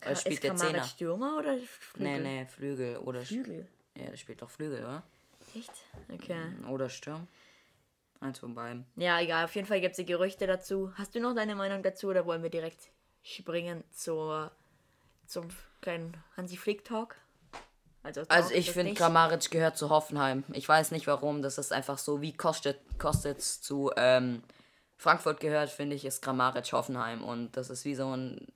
Er 0.00 0.16
spielt 0.16 0.34
ist 0.34 0.44
der 0.44 0.56
Zehner. 0.56 0.82
Stürmer 0.84 1.36
oder 1.38 1.54
Nee, 1.54 1.66
Flügel? 1.66 2.22
nee, 2.22 2.46
Flügel 2.46 2.96
oder 2.98 3.22
Flügel. 3.22 3.68
Ja, 3.96 4.10
der 4.10 4.16
spielt 4.16 4.42
doch 4.42 4.50
Flügel, 4.50 4.80
oder? 4.80 5.02
Echt? 5.56 5.72
Okay. 6.12 6.40
Oder 6.68 6.88
Sturm. 6.88 7.26
Eins 8.20 8.38
von 8.38 8.54
beiden. 8.54 8.86
Ja, 8.96 9.20
egal. 9.20 9.44
Auf 9.44 9.54
jeden 9.54 9.66
Fall 9.66 9.80
gibt 9.80 9.98
es 9.98 10.06
Gerüchte 10.06 10.46
dazu. 10.46 10.92
Hast 10.96 11.14
du 11.14 11.20
noch 11.20 11.34
deine 11.34 11.56
Meinung 11.56 11.82
dazu 11.82 12.08
oder 12.08 12.24
wollen 12.24 12.42
wir 12.42 12.50
direkt 12.50 12.90
springen 13.22 13.82
zur, 13.92 14.52
zum 15.26 15.48
kleinen 15.80 16.16
Hansi 16.36 16.56
Flick 16.56 16.84
Talk? 16.84 17.16
Also, 18.04 18.22
Also 18.28 18.54
ich 18.54 18.70
finde. 18.72 18.94
Kramaric 18.94 19.50
gehört 19.50 19.76
zu 19.76 19.90
Hoffenheim. 19.90 20.44
Ich 20.52 20.68
weiß 20.68 20.90
nicht 20.90 21.06
warum. 21.06 21.42
Das 21.42 21.58
ist 21.58 21.72
einfach 21.72 21.98
so, 21.98 22.20
wie 22.20 22.32
Kostet, 22.32 22.78
Kostet's 22.98 23.60
zu 23.60 23.92
ähm, 23.96 24.42
Frankfurt 24.96 25.40
gehört, 25.40 25.70
finde 25.70 25.96
ich, 25.96 26.04
ist 26.04 26.22
Kramaric 26.22 26.72
Hoffenheim. 26.72 27.22
Und 27.22 27.56
das 27.56 27.70
ist 27.70 27.84
wie 27.84 27.94
so 27.94 28.16
ein. 28.16 28.46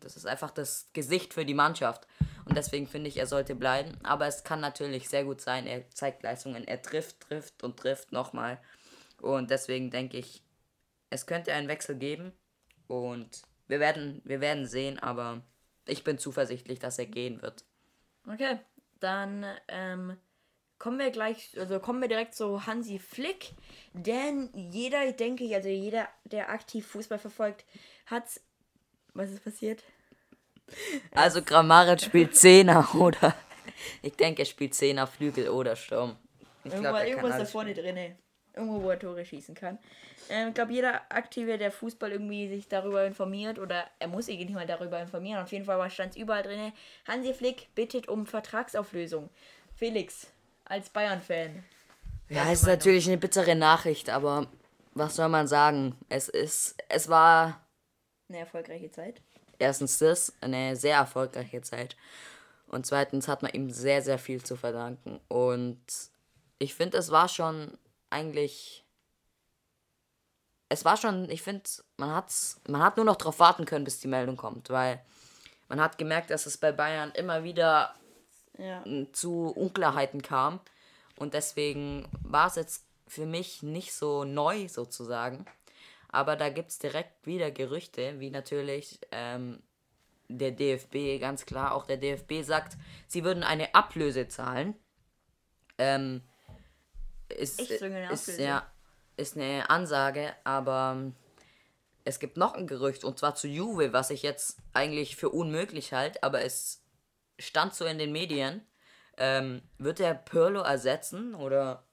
Das 0.00 0.16
ist 0.16 0.26
einfach 0.26 0.50
das 0.50 0.88
Gesicht 0.92 1.34
für 1.34 1.44
die 1.44 1.54
Mannschaft. 1.54 2.06
Und 2.46 2.56
deswegen 2.56 2.86
finde 2.86 3.08
ich, 3.08 3.16
er 3.16 3.26
sollte 3.26 3.56
bleiben. 3.56 3.98
Aber 4.04 4.26
es 4.26 4.44
kann 4.44 4.60
natürlich 4.60 5.08
sehr 5.08 5.24
gut 5.24 5.40
sein. 5.40 5.66
Er 5.66 5.90
zeigt 5.90 6.22
Leistungen. 6.22 6.66
Er 6.66 6.80
trifft, 6.80 7.20
trifft 7.20 7.62
und 7.64 7.76
trifft 7.76 8.12
nochmal. 8.12 8.58
Und 9.20 9.50
deswegen 9.50 9.90
denke 9.90 10.16
ich, 10.16 10.42
es 11.10 11.26
könnte 11.26 11.52
einen 11.52 11.68
Wechsel 11.68 11.96
geben. 11.96 12.32
Und 12.86 13.42
wir 13.66 13.80
werden, 13.80 14.22
wir 14.24 14.40
werden 14.40 14.66
sehen. 14.66 15.00
Aber 15.00 15.42
ich 15.86 16.04
bin 16.04 16.18
zuversichtlich, 16.18 16.78
dass 16.78 17.00
er 17.00 17.06
gehen 17.06 17.42
wird. 17.42 17.64
Okay, 18.28 18.60
dann 19.00 19.44
ähm, 19.66 20.16
kommen 20.78 21.00
wir 21.00 21.10
gleich, 21.10 21.58
also 21.58 21.80
kommen 21.80 22.00
wir 22.00 22.08
direkt 22.08 22.36
zu 22.36 22.64
Hansi 22.64 23.00
Flick. 23.00 23.54
Denn 23.92 24.50
jeder, 24.70 25.04
ich 25.04 25.16
denke, 25.16 25.52
also 25.52 25.68
jeder, 25.68 26.08
der 26.24 26.50
aktiv 26.50 26.86
Fußball 26.86 27.18
verfolgt, 27.18 27.64
hat. 28.06 28.40
Was 29.14 29.30
ist 29.30 29.42
passiert? 29.42 29.82
Also 31.12 31.42
Grammaric 31.42 32.00
spielt 32.00 32.36
Zehner 32.36 32.94
oder 32.94 33.34
ich 34.02 34.14
denke, 34.14 34.42
er 34.42 34.46
spielt 34.46 34.74
Zehner, 34.74 35.06
Flügel 35.06 35.48
oder 35.48 35.76
Sturm. 35.76 36.16
Ich 36.64 36.72
er 36.72 37.06
irgendwo 37.06 37.28
ist 37.28 37.38
da 37.38 37.44
vorne 37.44 37.74
drin. 37.74 38.16
Irgendwo, 38.54 38.82
wo 38.82 38.90
er 38.90 38.98
Tore 38.98 39.24
schießen 39.24 39.54
kann. 39.54 39.78
Ähm, 40.30 40.48
ich 40.48 40.54
glaube, 40.54 40.72
jeder 40.72 41.02
Aktive, 41.10 41.58
der 41.58 41.70
Fußball 41.70 42.10
irgendwie 42.10 42.48
sich 42.48 42.68
darüber 42.68 43.04
informiert, 43.04 43.58
oder 43.58 43.84
er 43.98 44.08
muss 44.08 44.26
sich 44.26 44.38
nicht 44.38 44.54
mal 44.54 44.66
darüber 44.66 45.00
informieren, 45.00 45.42
auf 45.42 45.52
jeden 45.52 45.64
Fall 45.64 45.90
stand 45.90 46.12
es 46.12 46.16
überall 46.16 46.42
drin. 46.42 46.72
Hansi 47.06 47.34
Flick 47.34 47.74
bittet 47.74 48.08
um 48.08 48.26
Vertragsauflösung. 48.26 49.28
Felix, 49.74 50.28
als 50.64 50.88
Bayern-Fan. 50.88 51.62
Ja, 52.28 52.50
ist 52.50 52.62
Meinung? 52.62 52.78
natürlich 52.78 53.06
eine 53.06 53.18
bittere 53.18 53.54
Nachricht, 53.54 54.10
aber 54.10 54.46
was 54.94 55.16
soll 55.16 55.28
man 55.28 55.46
sagen? 55.46 55.94
Es 56.08 56.28
ist, 56.28 56.76
es 56.88 57.08
war 57.08 57.60
Eine 58.28 58.38
erfolgreiche 58.38 58.90
Zeit. 58.90 59.20
Erstens 59.58 59.98
das, 59.98 60.32
eine 60.40 60.76
sehr 60.76 60.96
erfolgreiche 60.96 61.62
Zeit. 61.62 61.96
Und 62.68 62.86
zweitens 62.86 63.28
hat 63.28 63.42
man 63.42 63.52
ihm 63.52 63.70
sehr, 63.70 64.02
sehr 64.02 64.18
viel 64.18 64.42
zu 64.42 64.56
verdanken. 64.56 65.20
Und 65.28 65.80
ich 66.58 66.74
finde, 66.74 66.98
es 66.98 67.10
war 67.10 67.28
schon 67.28 67.78
eigentlich. 68.10 68.84
Es 70.68 70.84
war 70.84 70.96
schon, 70.96 71.30
ich 71.30 71.42
finde, 71.42 71.62
man 71.96 72.12
hat's, 72.12 72.60
man 72.66 72.82
hat 72.82 72.96
nur 72.96 73.06
noch 73.06 73.16
darauf 73.16 73.38
warten 73.38 73.66
können, 73.66 73.84
bis 73.84 74.00
die 74.00 74.08
Meldung 74.08 74.36
kommt, 74.36 74.68
weil 74.70 75.00
man 75.68 75.80
hat 75.80 75.96
gemerkt, 75.96 76.30
dass 76.30 76.46
es 76.46 76.56
bei 76.56 76.72
Bayern 76.72 77.12
immer 77.12 77.44
wieder 77.44 77.94
Ja. 78.58 78.82
zu 79.12 79.48
Unklarheiten 79.54 80.22
kam. 80.22 80.58
Und 81.18 81.34
deswegen 81.34 82.08
war 82.24 82.48
es 82.48 82.56
jetzt 82.56 82.84
für 83.06 83.26
mich 83.26 83.62
nicht 83.62 83.92
so 83.94 84.24
neu 84.24 84.68
sozusagen. 84.68 85.46
Aber 86.16 86.34
da 86.34 86.48
gibt 86.48 86.70
es 86.70 86.78
direkt 86.78 87.26
wieder 87.26 87.50
Gerüchte, 87.50 88.18
wie 88.20 88.30
natürlich 88.30 88.98
ähm, 89.10 89.62
der 90.28 90.50
DFB, 90.50 91.20
ganz 91.20 91.44
klar. 91.44 91.74
Auch 91.74 91.84
der 91.84 91.98
DFB 91.98 92.42
sagt, 92.42 92.78
sie 93.06 93.22
würden 93.22 93.42
eine 93.42 93.74
Ablöse 93.74 94.26
zahlen. 94.26 94.74
Ähm, 95.76 96.22
ist, 97.28 97.60
Echt 97.60 97.82
eine 97.82 98.10
ist, 98.10 98.30
Ablöse? 98.30 98.42
ja, 98.42 98.66
ist 99.18 99.36
eine 99.36 99.68
Ansage, 99.68 100.34
aber 100.44 100.94
ähm, 100.96 101.14
es 102.04 102.18
gibt 102.18 102.38
noch 102.38 102.54
ein 102.54 102.66
Gerücht 102.66 103.04
und 103.04 103.18
zwar 103.18 103.34
zu 103.34 103.46
Juve, 103.46 103.92
was 103.92 104.08
ich 104.08 104.22
jetzt 104.22 104.56
eigentlich 104.72 105.16
für 105.16 105.28
unmöglich 105.28 105.92
halte, 105.92 106.22
aber 106.22 106.40
es 106.40 106.82
stand 107.38 107.74
so 107.74 107.84
in 107.84 107.98
den 107.98 108.12
Medien. 108.12 108.66
Ähm, 109.18 109.60
wird 109.76 110.00
er 110.00 110.14
Pirlo 110.14 110.60
ersetzen 110.62 111.34
oder 111.34 111.85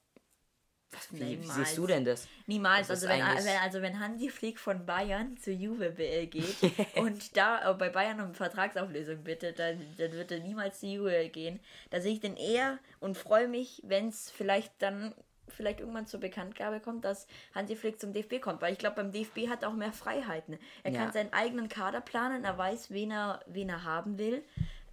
wie, 1.10 1.22
Niemals. 1.22 1.54
siehst 1.54 1.78
du 1.78 1.86
denn 1.86 2.04
das? 2.04 2.26
Niemals. 2.46 2.88
Das 2.88 3.02
Also 3.04 3.08
wenn, 3.08 3.20
wenn, 3.44 3.56
also 3.62 3.82
wenn 3.82 3.98
Hansi 4.00 4.28
Flick 4.28 4.58
von 4.58 4.84
Bayern 4.86 5.36
zu 5.36 5.50
Juve 5.52 5.90
be- 5.90 6.26
geht 6.26 6.56
und 6.96 7.36
da 7.36 7.70
äh, 7.70 7.74
bei 7.74 7.88
Bayern 7.90 8.20
um 8.20 8.34
Vertragsauflösung 8.34 9.22
bittet, 9.24 9.58
dann, 9.58 9.78
dann 9.98 10.12
wird 10.12 10.30
er 10.32 10.40
niemals 10.40 10.80
zu 10.80 10.86
Juve 10.86 11.28
gehen. 11.28 11.60
Da 11.90 12.00
sehe 12.00 12.12
ich 12.12 12.20
den 12.20 12.36
eher 12.36 12.78
und 13.00 13.16
freue 13.16 13.48
mich, 13.48 13.82
wenn 13.84 14.08
es 14.08 14.30
vielleicht 14.30 14.72
dann 14.80 15.14
vielleicht 15.48 15.80
irgendwann 15.80 16.06
zur 16.06 16.20
Bekanntgabe 16.20 16.80
kommt, 16.80 17.04
dass 17.04 17.26
Hansi 17.54 17.76
Flick 17.76 18.00
zum 18.00 18.12
DFB 18.14 18.40
kommt. 18.40 18.62
Weil 18.62 18.72
ich 18.72 18.78
glaube, 18.78 18.96
beim 18.96 19.12
DFB 19.12 19.48
hat 19.48 19.62
er 19.62 19.68
auch 19.68 19.74
mehr 19.74 19.92
Freiheiten. 19.92 20.58
Er 20.82 20.90
Ja. 20.92 21.00
kann 21.04 21.12
seinen 21.12 21.32
eigenen 21.34 21.68
Kader 21.68 22.00
planen, 22.00 22.44
er 22.44 22.56
weiß, 22.56 22.90
wen 22.90 23.10
er, 23.10 23.40
wen 23.46 23.68
er 23.68 23.84
haben 23.84 24.18
will. 24.18 24.42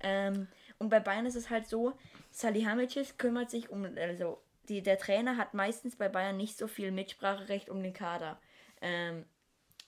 Ähm, 0.02 0.48
und 0.78 0.90
bei 0.90 1.00
Bayern 1.00 1.26
ist 1.26 1.36
es 1.36 1.50
halt 1.50 1.68
so, 1.68 1.94
Salihamidzic 2.32 3.18
kümmert 3.18 3.50
sich 3.50 3.70
um, 3.70 3.86
also 3.98 4.42
die, 4.70 4.82
der 4.82 4.98
Trainer 4.98 5.38
hat 5.38 5.54
meistens 5.54 5.96
bei 5.96 6.10
Bayern 6.10 6.38
nicht 6.38 6.58
so 6.58 6.68
viel 6.68 6.92
Mitspracherecht 6.92 7.70
um 7.70 7.82
den 7.84 7.94
Kader. 7.94 8.40
Ähm, 8.82 9.26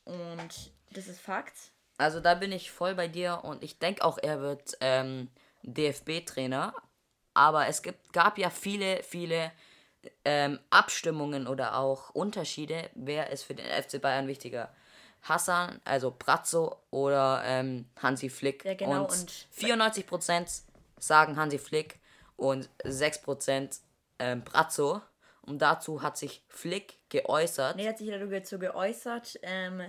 und 0.06 0.72
das 0.92 1.08
ist 1.08 1.20
Fakt. 1.22 1.54
Also 1.98 2.20
da 2.20 2.34
bin 2.36 2.52
ich 2.52 2.72
voll 2.72 2.96
bei 2.96 3.08
dir 3.08 3.42
und 3.44 3.64
ich 3.64 3.80
denke 3.80 4.04
auch, 4.04 4.18
er 4.18 4.42
wird 4.42 4.78
ähm, 4.82 5.30
DFB-Trainer. 5.64 6.74
Aber 7.34 7.68
es 7.68 7.82
gibt, 7.82 8.14
gab 8.14 8.38
ja 8.38 8.50
viele, 8.50 9.02
viele 9.04 9.52
ähm, 10.26 10.60
Abstimmungen 10.70 11.48
oder 11.48 11.78
auch 11.78 12.10
Unterschiede, 12.12 12.90
wer 12.96 13.30
ist 13.32 13.44
für 13.44 13.56
den 13.56 13.66
FC 13.66 14.02
Bayern 14.02 14.28
wichtiger. 14.28 14.74
Hassan, 15.24 15.80
also 15.86 16.14
Brazzo 16.18 16.82
oder 16.92 17.42
ähm, 17.46 17.88
Hansi 18.02 18.30
Flick. 18.30 18.66
Ja, 18.66 18.74
genau, 18.74 19.04
Und, 19.04 19.12
und- 19.12 19.48
94% 19.58 20.64
sagen 21.00 21.38
Hansi 21.38 21.58
Flick 21.58 22.00
und 22.36 22.70
6% 22.84 23.80
ähm, 24.24 24.44
Brazzo. 24.44 25.02
Und 25.42 25.62
dazu 25.62 26.02
hat 26.02 26.18
sich 26.18 26.42
Flick 26.48 26.98
geäußert. 27.10 27.76
Nee, 27.76 27.88
hat 27.88 27.98
sich 27.98 28.10
dazu 28.10 28.58
geäußert, 28.58 29.40
ähm, 29.44 29.82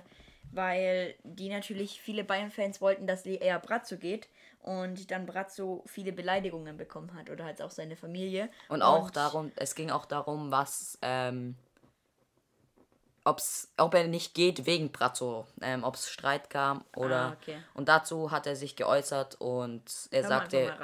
weil 0.51 1.15
die 1.23 1.49
natürlich 1.49 2.01
viele 2.01 2.25
Bayern-Fans 2.25 2.81
wollten, 2.81 3.07
dass 3.07 3.25
eher 3.25 3.61
Brazzo 3.61 3.97
geht 3.97 4.29
und 4.61 5.11
dann 5.13 5.27
Brazzo 5.27 5.85
viele 5.87 6.13
Beleidigungen 6.13 6.77
bekommen 6.77 7.15
hat 7.15 7.31
oder 7.31 7.45
halt 7.45 7.63
auch 7.63 7.71
seine 7.71 7.97
Familie. 7.97 8.51
Und 8.69 8.83
auch 8.83 9.11
darum, 9.11 9.53
es 9.55 9.77
ging 9.77 9.91
auch 9.91 10.07
darum, 10.07 10.51
was, 10.51 10.99
ähm, 11.03 11.55
ob's, 13.25 13.73
ob 13.77 13.95
er 13.95 14.09
nicht 14.09 14.35
geht 14.35 14.67
wegen 14.67 14.91
Brazzo, 14.91 15.47
ähm, 15.61 15.85
ob 15.85 15.95
es 15.95 16.09
Streit 16.11 16.51
kam 16.51 16.85
oder. 16.97 17.17
Ah, 17.17 17.37
okay. 17.41 17.59
Und 17.75 17.89
dazu 17.89 18.33
hat 18.33 18.49
er 18.49 18.57
sich 18.57 18.75
geäußert 18.75 19.37
und 19.41 19.85
er 20.11 20.23
Hör 20.23 20.29
sagte 20.29 20.77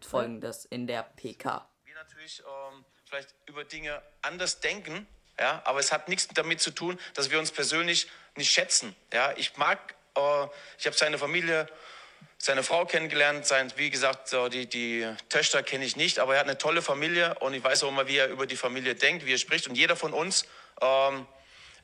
folgendes 0.00 0.64
in 0.64 0.86
der 0.86 1.02
PK. 1.02 1.67
Natürlich 2.08 2.40
ähm, 2.40 2.84
vielleicht 3.04 3.34
über 3.46 3.64
Dinge 3.64 4.00
anders 4.22 4.60
denken, 4.60 5.06
ja, 5.38 5.60
aber 5.66 5.78
es 5.78 5.92
hat 5.92 6.08
nichts 6.08 6.26
damit 6.28 6.58
zu 6.60 6.70
tun, 6.70 6.98
dass 7.14 7.30
wir 7.30 7.38
uns 7.38 7.52
persönlich 7.52 8.08
nicht 8.34 8.50
schätzen. 8.50 8.96
Ja, 9.12 9.34
ich 9.36 9.56
mag, 9.56 9.94
äh, 10.16 10.46
ich 10.78 10.86
habe 10.86 10.96
seine 10.96 11.18
Familie, 11.18 11.68
seine 12.38 12.62
Frau 12.62 12.86
kennengelernt, 12.86 13.46
sein, 13.46 13.70
wie 13.76 13.90
gesagt, 13.90 14.28
so 14.28 14.48
die, 14.48 14.66
die 14.66 15.06
Töchter 15.28 15.62
kenne 15.62 15.84
ich 15.84 15.96
nicht, 15.96 16.18
aber 16.18 16.34
er 16.34 16.40
hat 16.40 16.46
eine 16.46 16.56
tolle 16.56 16.80
Familie 16.80 17.38
und 17.40 17.52
ich 17.52 17.62
weiß 17.62 17.84
auch 17.84 17.88
immer, 17.88 18.08
wie 18.08 18.16
er 18.16 18.28
über 18.28 18.46
die 18.46 18.56
Familie 18.56 18.94
denkt, 18.94 19.26
wie 19.26 19.34
er 19.34 19.38
spricht 19.38 19.68
und 19.68 19.76
jeder 19.76 19.94
von 19.94 20.14
uns 20.14 20.46
ähm, 20.80 21.26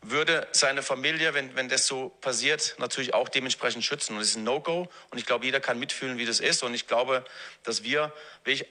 würde 0.00 0.48
seine 0.52 0.82
Familie, 0.82 1.34
wenn, 1.34 1.54
wenn 1.54 1.68
das 1.68 1.86
so 1.86 2.08
passiert, 2.20 2.76
natürlich 2.78 3.12
auch 3.12 3.28
dementsprechend 3.28 3.84
schützen. 3.84 4.14
Und 4.14 4.20
das 4.20 4.30
ist 4.30 4.36
ein 4.36 4.44
No-Go. 4.44 4.90
Und 5.10 5.18
ich 5.18 5.24
glaube, 5.24 5.46
jeder 5.46 5.60
kann 5.60 5.78
mitfühlen, 5.78 6.18
wie 6.18 6.26
das 6.26 6.40
ist. 6.40 6.62
Und 6.62 6.74
ich 6.74 6.86
glaube, 6.86 7.24
dass 7.62 7.84
wir 7.84 8.12
wirklich 8.44 8.68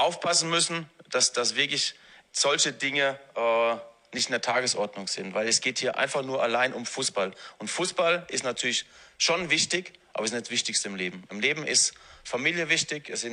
aufpassen 0.00 0.50
müssen, 0.50 0.88
dass, 1.10 1.32
dass 1.32 1.56
wirklich 1.56 1.94
solche 2.32 2.72
Dinge 2.72 3.18
äh, 3.34 3.76
nicht 4.14 4.26
in 4.26 4.32
der 4.32 4.40
Tagesordnung 4.40 5.06
sind. 5.06 5.34
Weil 5.34 5.48
es 5.48 5.60
geht 5.60 5.78
hier 5.78 5.96
einfach 5.98 6.22
nur 6.22 6.42
allein 6.42 6.72
um 6.72 6.86
Fußball. 6.86 7.32
Und 7.58 7.68
Fußball 7.68 8.26
ist 8.28 8.44
natürlich 8.44 8.86
schon 9.18 9.50
wichtig, 9.50 9.92
aber 10.12 10.24
ist 10.24 10.32
nicht 10.32 10.46
das 10.46 10.50
Wichtigste 10.50 10.88
im 10.88 10.96
Leben. 10.96 11.24
Im 11.30 11.40
Leben 11.40 11.66
ist 11.66 11.94
Familie 12.24 12.68
wichtig, 12.68 13.08
es 13.08 13.26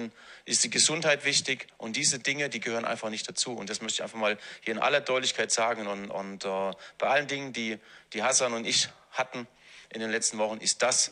ist 0.45 0.63
die 0.63 0.69
Gesundheit 0.69 1.25
wichtig 1.25 1.67
und 1.77 1.95
diese 1.95 2.19
Dinge, 2.19 2.49
die 2.49 2.59
gehören 2.59 2.85
einfach 2.85 3.09
nicht 3.09 3.27
dazu. 3.27 3.53
Und 3.53 3.69
das 3.69 3.81
möchte 3.81 3.95
ich 3.95 4.03
einfach 4.03 4.17
mal 4.17 4.37
hier 4.61 4.73
in 4.73 4.79
aller 4.79 5.01
Deutlichkeit 5.01 5.51
sagen. 5.51 5.87
Und, 5.87 6.09
und 6.09 6.45
äh, 6.45 6.71
bei 6.97 7.07
allen 7.07 7.27
Dingen, 7.27 7.53
die, 7.53 7.79
die 8.13 8.23
Hassan 8.23 8.53
und 8.53 8.65
ich 8.65 8.89
hatten 9.11 9.47
in 9.89 10.01
den 10.01 10.09
letzten 10.09 10.37
Wochen, 10.37 10.57
ist 10.57 10.83
das 10.83 11.11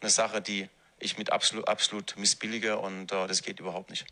eine 0.00 0.10
Sache, 0.10 0.40
die 0.40 0.68
ich 0.98 1.18
mit 1.18 1.32
absolut, 1.32 1.68
absolut 1.68 2.16
missbillige 2.16 2.78
und 2.78 3.12
äh, 3.12 3.26
das 3.26 3.42
geht 3.42 3.60
überhaupt 3.60 3.90
nicht. 3.90 4.06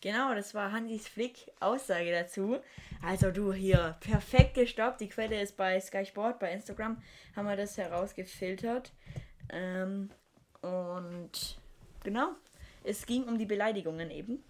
Genau, 0.00 0.34
das 0.34 0.54
war 0.54 0.70
Hansis 0.70 1.08
Flick 1.08 1.50
Aussage 1.58 2.12
dazu. 2.12 2.58
Also 3.02 3.30
du 3.30 3.52
hier 3.52 3.96
perfekt 4.00 4.54
gestoppt. 4.54 5.00
Die 5.00 5.08
Quelle 5.08 5.40
ist 5.40 5.56
bei 5.56 5.80
Sky 5.80 6.04
Sport, 6.06 6.38
bei 6.38 6.52
Instagram 6.52 7.02
haben 7.34 7.46
wir 7.46 7.56
das 7.56 7.76
herausgefiltert. 7.76 8.92
Ähm, 9.50 10.10
und 10.60 11.58
genau, 12.04 12.30
es 12.84 13.06
ging 13.06 13.24
um 13.24 13.38
die 13.38 13.46
Beleidigungen 13.46 14.10
eben. 14.10 14.44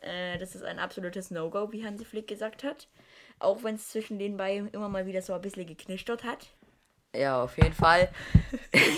Äh, 0.00 0.38
das 0.38 0.56
ist 0.56 0.64
ein 0.64 0.80
absolutes 0.80 1.30
No-Go, 1.30 1.70
wie 1.70 1.84
Hansi 1.84 2.04
Flick 2.04 2.26
gesagt 2.26 2.64
hat. 2.64 2.88
Auch 3.38 3.62
wenn 3.62 3.76
es 3.76 3.88
zwischen 3.88 4.18
den 4.18 4.36
beiden 4.36 4.68
immer 4.70 4.88
mal 4.88 5.06
wieder 5.06 5.22
so 5.22 5.32
ein 5.32 5.40
bisschen 5.40 5.66
geknistert 5.66 6.24
hat. 6.24 6.48
Ja, 7.14 7.42
auf 7.42 7.56
jeden 7.58 7.74
Fall 7.74 8.08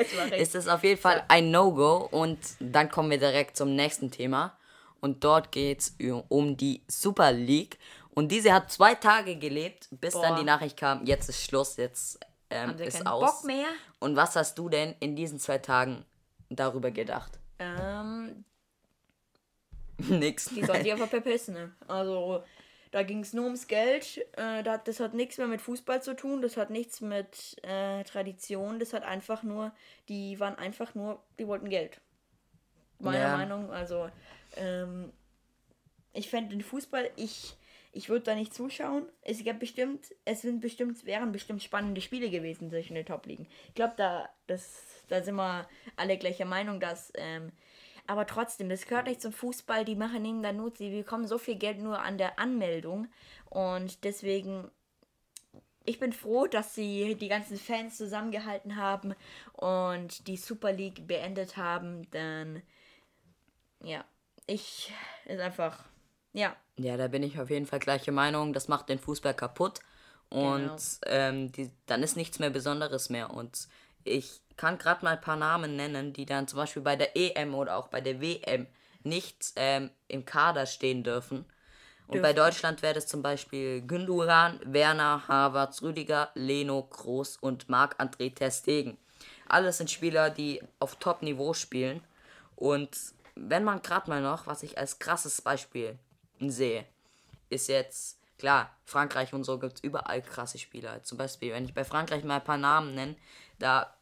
Das 0.00 0.30
ist 0.38 0.54
es 0.54 0.68
auf 0.68 0.82
jeden 0.84 1.00
Fall 1.00 1.24
ein 1.28 1.50
No-Go. 1.50 2.08
Und 2.10 2.38
dann 2.58 2.90
kommen 2.90 3.10
wir 3.10 3.18
direkt 3.18 3.56
zum 3.56 3.74
nächsten 3.74 4.10
Thema. 4.10 4.56
Und 5.00 5.24
dort 5.24 5.50
geht 5.52 5.80
es 5.80 5.96
um 6.28 6.56
die 6.56 6.82
Super 6.88 7.32
League. 7.32 7.78
Und 8.10 8.28
diese 8.28 8.52
hat 8.52 8.70
zwei 8.70 8.94
Tage 8.94 9.36
gelebt, 9.36 9.88
bis 9.92 10.14
Boah. 10.14 10.22
dann 10.22 10.36
die 10.36 10.44
Nachricht 10.44 10.76
kam, 10.76 11.06
jetzt 11.06 11.28
ist 11.28 11.42
Schluss, 11.44 11.76
jetzt 11.76 12.18
ähm, 12.50 12.76
ist 12.78 13.06
aus. 13.06 13.20
Bock 13.40 13.44
mehr? 13.44 13.68
Und 14.00 14.16
was 14.16 14.36
hast 14.36 14.58
du 14.58 14.68
denn 14.68 14.94
in 15.00 15.16
diesen 15.16 15.38
zwei 15.38 15.58
Tagen 15.58 16.04
darüber 16.50 16.90
gedacht? 16.90 17.38
Ähm, 17.58 18.44
Nix. 19.98 20.46
die 20.46 20.64
sollen 20.64 20.82
sich 20.82 20.92
einfach 20.92 21.08
verpissen. 21.08 21.54
Ne? 21.54 21.72
Also, 21.86 22.42
da 22.90 23.02
ging 23.04 23.20
es 23.20 23.32
nur 23.32 23.44
ums 23.44 23.68
Geld. 23.68 24.18
Äh, 24.36 24.62
da- 24.62 24.78
das 24.78 24.98
hat 25.00 25.14
nichts 25.14 25.38
mehr 25.38 25.46
mit 25.46 25.60
Fußball 25.60 26.02
zu 26.02 26.14
tun. 26.16 26.42
Das 26.42 26.56
hat 26.56 26.70
nichts 26.70 27.00
mit 27.00 27.56
äh, 27.62 28.02
Tradition. 28.04 28.80
Das 28.80 28.92
hat 28.92 29.04
einfach 29.04 29.42
nur, 29.44 29.72
die 30.08 30.40
waren 30.40 30.56
einfach 30.56 30.94
nur, 30.94 31.22
die 31.38 31.46
wollten 31.46 31.68
Geld. 31.68 32.00
Meiner 32.98 33.18
Ja. 33.20 33.36
Meinung. 33.36 33.70
Also, 33.70 34.10
ähm, 34.56 35.12
ich 36.12 36.28
fände 36.28 36.50
den 36.50 36.62
Fußball, 36.62 37.10
ich, 37.16 37.56
ich 37.92 38.08
würde 38.08 38.24
da 38.24 38.34
nicht 38.34 38.54
zuschauen. 38.54 39.06
Es 39.22 39.44
gab 39.44 39.60
bestimmt, 39.60 40.14
es 40.24 40.42
sind 40.42 40.60
bestimmt, 40.60 41.04
wären 41.04 41.32
bestimmt 41.32 41.62
spannende 41.62 42.00
Spiele 42.00 42.30
gewesen 42.30 42.70
zwischen 42.70 42.94
den 42.94 43.06
Top-Ligen. 43.06 43.46
Ich 43.68 43.74
glaube, 43.74 43.94
da, 43.96 44.28
das, 44.46 45.04
da 45.08 45.22
sind 45.22 45.36
wir 45.36 45.68
alle 45.96 46.18
gleicher 46.18 46.44
Meinung, 46.44 46.80
dass, 46.80 47.12
ähm, 47.16 47.52
aber 48.06 48.26
trotzdem, 48.26 48.68
das 48.68 48.86
gehört 48.86 49.06
nicht 49.06 49.22
zum 49.22 49.32
Fußball. 49.32 49.84
Die 49.84 49.94
machen 49.94 50.22
nehmen 50.22 50.42
da 50.42 50.52
nur, 50.52 50.72
sie 50.76 50.90
bekommen 50.90 51.28
so 51.28 51.38
viel 51.38 51.56
Geld 51.56 51.78
nur 51.78 52.00
an 52.00 52.18
der 52.18 52.40
Anmeldung. 52.40 53.06
Und 53.48 54.02
deswegen, 54.02 54.68
ich 55.84 56.00
bin 56.00 56.12
froh, 56.12 56.46
dass 56.46 56.74
sie 56.74 57.14
die 57.14 57.28
ganzen 57.28 57.56
Fans 57.56 57.96
zusammengehalten 57.96 58.76
haben 58.76 59.14
und 59.52 60.26
die 60.26 60.36
Super 60.36 60.72
League 60.72 61.06
beendet 61.06 61.56
haben. 61.56 62.10
Denn, 62.10 62.62
ja, 63.84 64.04
ich, 64.52 64.92
ist 65.26 65.40
einfach, 65.40 65.78
ja, 66.32 66.54
Ja, 66.76 66.96
da 66.96 67.08
bin 67.08 67.22
ich 67.22 67.38
auf 67.38 67.50
jeden 67.50 67.66
Fall 67.66 67.78
gleiche 67.78 68.12
Meinung. 68.12 68.52
Das 68.52 68.68
macht 68.68 68.88
den 68.88 68.98
Fußball 68.98 69.34
kaputt. 69.34 69.80
Und 70.28 70.60
Genau. 70.60 70.76
ähm, 71.06 71.52
die, 71.52 71.70
dann 71.86 72.02
ist 72.02 72.16
nichts 72.16 72.38
mehr 72.38 72.50
Besonderes 72.50 73.10
mehr. 73.10 73.30
Und 73.30 73.68
ich 74.04 74.40
kann 74.56 74.78
gerade 74.78 75.04
mal 75.04 75.14
ein 75.16 75.20
paar 75.20 75.36
Namen 75.36 75.76
nennen, 75.76 76.12
die 76.12 76.24
dann 76.24 76.48
zum 76.48 76.58
Beispiel 76.58 76.82
bei 76.82 76.96
der 76.96 77.16
EM 77.16 77.54
oder 77.54 77.76
auch 77.76 77.88
bei 77.88 78.00
der 78.00 78.20
WM 78.20 78.66
nicht 79.02 79.52
ähm, 79.56 79.90
im 80.08 80.24
Kader 80.24 80.66
stehen 80.66 81.02
dürfen. 81.02 81.44
Und 82.06 82.22
bei. 82.22 82.32
Deutschland 82.32 82.82
wäre 82.82 82.94
das 82.94 83.06
zum 83.06 83.22
Beispiel 83.22 83.82
Günduran, 83.82 84.60
Werner, 84.64 85.28
Havertz, 85.28 85.82
Rüdiger, 85.82 86.30
Leno, 86.34 86.82
Groß 86.82 87.36
und 87.36 87.68
Marc-André 87.68 88.34
Ter 88.34 88.50
Stegen. 88.50 88.98
Alles 89.48 89.78
sind 89.78 89.90
Spieler, 89.90 90.30
die 90.30 90.60
auf 90.80 90.96
Top-Niveau 90.96 91.54
spielen. 91.54 92.02
Und 92.56 92.90
wenn 93.48 93.64
man 93.64 93.82
gerade 93.82 94.10
mal 94.10 94.20
noch, 94.20 94.46
was 94.46 94.62
ich 94.62 94.78
als 94.78 94.98
krasses 94.98 95.40
Beispiel 95.40 95.98
sehe, 96.40 96.84
ist 97.48 97.68
jetzt, 97.68 98.20
klar, 98.38 98.76
Frankreich 98.84 99.32
und 99.32 99.44
so 99.44 99.58
gibt 99.58 99.76
es 99.76 99.84
überall 99.84 100.22
krasse 100.22 100.58
Spieler. 100.58 101.02
Zum 101.02 101.18
Beispiel, 101.18 101.52
wenn 101.52 101.64
ich 101.64 101.74
bei 101.74 101.84
Frankreich 101.84 102.22
mal 102.24 102.36
ein 102.36 102.44
paar 102.44 102.58
Namen 102.58 102.94
nenne, 102.94 103.16
da, 103.58 103.94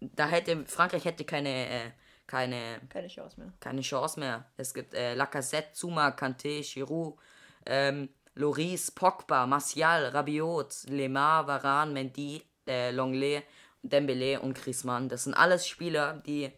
da 0.00 0.26
hätte, 0.26 0.64
Frankreich 0.66 1.04
hätte 1.04 1.24
keine, 1.24 1.68
äh, 1.68 1.90
keine, 2.26 2.80
keine 2.88 3.08
Chance 3.08 3.38
mehr. 3.38 3.52
keine 3.60 3.82
Chance 3.82 4.18
mehr. 4.18 4.46
Es 4.56 4.72
gibt 4.72 4.94
äh, 4.94 5.14
Lacazette, 5.14 5.72
Zuma, 5.74 6.08
Kanté, 6.08 6.62
Giroud, 6.62 7.18
ähm, 7.66 8.08
Loris, 8.34 8.90
Pogba, 8.90 9.46
Martial, 9.46 10.06
Rabiot, 10.06 10.84
Lemar, 10.88 11.46
Varane, 11.46 11.92
Mendy, 11.92 12.42
äh, 12.66 12.90
Longley, 12.90 13.42
Dembele 13.82 14.40
und 14.40 14.54
Griezmann. 14.54 15.08
Das 15.08 15.24
sind 15.24 15.34
alles 15.34 15.66
Spieler, 15.68 16.22
die 16.26 16.52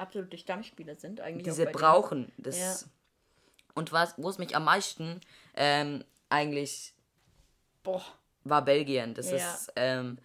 Absolute 0.00 0.38
Stammspieler 0.38 0.96
sind 0.96 1.20
eigentlich. 1.20 1.44
diese 1.44 1.64
denen. 1.64 1.74
brauchen. 1.74 2.32
Das 2.38 2.58
Ja. 2.58 2.88
Und 3.74 3.92
was, 3.92 4.14
wo 4.16 4.28
es 4.28 4.38
mich 4.38 4.56
am 4.56 4.64
meisten 4.64 5.20
ähm, 5.54 6.04
eigentlich 6.28 6.92
Boah, 7.82 8.04
war 8.44 8.64
Belgien. 8.64 9.14
Das 9.14 9.30
Ja. 9.30 9.36
ist 9.36 9.72
ähm, 9.76 10.18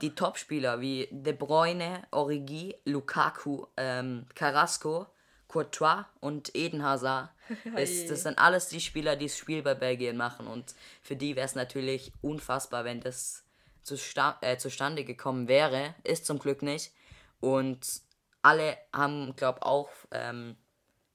die 0.00 0.14
Topspieler 0.14 0.80
wie 0.80 1.08
De 1.10 1.32
Bruyne, 1.32 2.02
Origi, 2.10 2.76
Lukaku, 2.84 3.66
ähm, 3.76 4.26
Carrasco, 4.34 5.06
Courtois 5.48 6.04
und 6.20 6.54
Eden 6.54 6.82
Hazard. 6.82 7.30
ist, 7.76 8.10
das 8.10 8.24
sind 8.24 8.38
alles 8.38 8.68
die 8.68 8.80
Spieler, 8.80 9.16
die 9.16 9.26
das 9.26 9.38
Spiel 9.38 9.62
bei 9.62 9.74
Belgien 9.74 10.16
machen. 10.16 10.46
Und 10.46 10.74
für 11.02 11.16
die 11.16 11.34
wäre 11.34 11.46
es 11.46 11.54
natürlich 11.54 12.12
unfassbar, 12.20 12.84
wenn 12.84 13.00
das 13.00 13.44
zusta 13.82 14.36
äh, 14.42 14.58
zustande 14.58 15.04
gekommen 15.04 15.48
wäre. 15.48 15.94
Ist 16.04 16.26
zum 16.26 16.38
Glück 16.38 16.62
nicht. 16.62 16.92
Und 17.40 18.02
alle 18.42 18.76
haben, 18.92 19.34
glaube 19.36 19.64
auch, 19.64 19.90
ähm, 20.10 20.56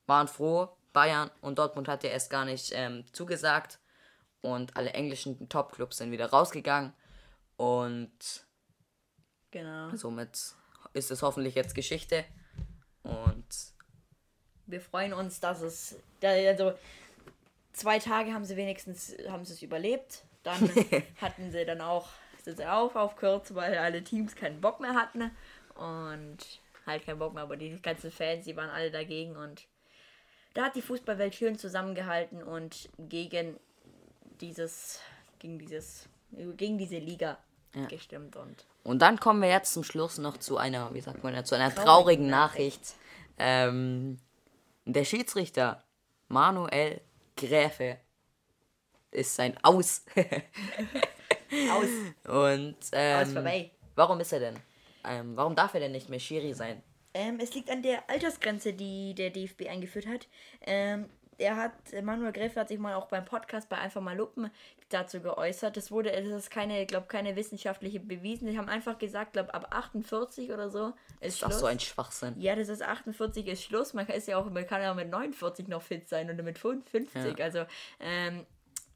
waren 0.07 0.27
froh. 0.27 0.69
Bayern 0.93 1.31
und 1.41 1.57
Dortmund 1.57 1.87
hat 1.87 2.03
ja 2.03 2.11
erst 2.11 2.29
gar 2.29 2.45
nicht 2.45 2.71
ähm, 2.75 3.05
zugesagt. 3.13 3.79
Und 4.41 4.75
alle 4.75 4.91
englischen 4.91 5.47
Topclubs 5.49 5.97
sind 5.97 6.11
wieder 6.11 6.29
rausgegangen. 6.29 6.93
Und 7.57 8.45
Genau. 9.51 9.95
somit 9.95 10.55
ist 10.93 11.11
es 11.11 11.21
hoffentlich 11.21 11.55
jetzt 11.55 11.75
Geschichte. 11.75 12.25
Und 13.03 13.45
Wir 14.65 14.81
freuen 14.81 15.13
uns, 15.13 15.39
dass 15.39 15.61
es. 15.61 15.95
Also, 16.21 16.73
zwei 17.73 17.99
Tage 17.99 18.33
haben 18.33 18.45
sie 18.45 18.55
wenigstens 18.55 19.15
haben 19.29 19.45
sie 19.45 19.53
es 19.53 19.61
überlebt. 19.61 20.23
Dann 20.43 20.59
hatten 21.21 21.51
sie 21.51 21.65
dann 21.65 21.81
auch, 21.81 22.09
sind 22.43 22.57
sie 22.57 22.65
auch 22.69 22.95
aufgehört, 22.95 23.53
weil 23.55 23.77
alle 23.77 24.03
Teams 24.03 24.35
keinen 24.35 24.59
Bock 24.61 24.79
mehr 24.79 24.93
hatten. 24.93 25.31
Und 25.75 26.37
halt 26.85 27.05
keinen 27.05 27.19
Bock 27.19 27.33
mehr, 27.33 27.43
aber 27.43 27.57
die 27.57 27.81
ganzen 27.81 28.11
Fans, 28.11 28.45
die 28.45 28.55
waren 28.55 28.69
alle 28.69 28.91
dagegen 28.91 29.35
und 29.35 29.65
da 30.53 30.65
hat 30.65 30.75
die 30.75 30.81
Fußballwelt 30.81 31.33
schön 31.33 31.57
zusammengehalten 31.57 32.43
und 32.43 32.89
gegen 32.99 33.59
dieses, 34.39 34.99
gegen 35.39 35.57
dieses, 35.57 36.07
gegen 36.31 36.77
diese 36.77 36.97
Liga 36.97 37.37
gestimmt 37.89 38.35
und 38.35 38.65
Und 38.83 39.01
dann 39.01 39.19
kommen 39.19 39.41
wir 39.41 39.49
jetzt 39.49 39.73
zum 39.73 39.83
Schluss 39.83 40.17
noch 40.19 40.37
zu 40.37 40.57
einer, 40.57 40.93
wie 40.93 41.01
sagt 41.01 41.23
man, 41.23 41.33
ja, 41.33 41.43
zu 41.43 41.55
einer 41.55 41.73
Traurigen 41.73 41.85
traurigen 41.85 42.27
Nachricht. 42.27 42.95
Ähm, 43.39 44.19
der 44.85 45.05
Schiedsrichter 45.05 45.83
Manuel 46.27 47.01
Gräfe 47.35 47.97
ist 49.09 49.35
sein 49.35 49.57
Aus. 49.63 50.05
aus, 51.71 51.87
Und 52.25 52.77
ähm, 52.91 53.21
aus 53.27 53.33
vorbei. 53.33 53.71
warum 53.95 54.19
ist 54.19 54.33
er 54.33 54.39
denn? 54.39 54.55
Ähm, 55.03 55.35
warum 55.35 55.55
darf 55.55 55.73
er 55.73 55.79
denn 55.79 55.91
nicht 55.91 56.09
mehr 56.09 56.19
Schiri 56.19 56.53
sein? 56.53 56.81
Ähm, 57.13 57.39
es 57.39 57.53
liegt 57.53 57.69
an 57.69 57.83
der 57.83 58.09
Altersgrenze, 58.09 58.73
die 58.73 59.13
der 59.13 59.29
DFB 59.29 59.67
eingeführt 59.69 60.07
hat. 60.07 60.27
Ähm, 60.61 61.09
er 61.37 61.55
hat, 61.57 61.73
Manuel 62.03 62.31
Gräfe 62.31 62.59
hat 62.59 62.67
sich 62.69 62.79
mal 62.79 62.93
auch 62.93 63.07
beim 63.07 63.25
Podcast 63.25 63.67
bei 63.67 63.77
Einfach 63.77 64.01
mal 64.01 64.15
Luppen 64.15 64.49
dazu 64.89 65.19
geäußert. 65.19 65.75
Das 65.75 65.91
wurde, 65.91 66.11
es 66.11 66.27
ist 66.27 66.51
keine, 66.51 66.85
glaube 66.85 67.07
keine 67.07 67.35
wissenschaftliche 67.35 67.99
bewiesen. 67.99 68.47
Sie 68.47 68.57
haben 68.57 68.69
einfach 68.69 68.97
gesagt, 68.97 69.33
glaube 69.33 69.53
ab 69.53 69.67
48 69.71 70.51
oder 70.51 70.69
so 70.69 70.87
ist 70.87 70.95
Das 71.21 71.27
ist 71.29 71.39
Schluss. 71.39 71.59
so 71.59 71.65
ein 71.65 71.79
Schwachsinn. 71.79 72.39
ja, 72.39 72.55
das 72.55 72.69
ist 72.69 72.83
48 72.83 73.47
ist 73.47 73.63
Schluss. 73.63 73.93
Man 73.93 74.05
kann, 74.05 74.15
ist 74.15 74.27
ja 74.27 74.37
auch, 74.37 74.49
man 74.49 74.65
kann 74.67 74.81
ja 74.81 74.91
auch 74.91 74.95
mit 74.95 75.09
49 75.09 75.67
noch 75.67 75.81
fit 75.81 76.07
sein 76.07 76.29
oder 76.31 76.43
mit 76.43 76.59
50. 76.59 77.43
Also, 77.43 77.65
ähm, 77.99 78.45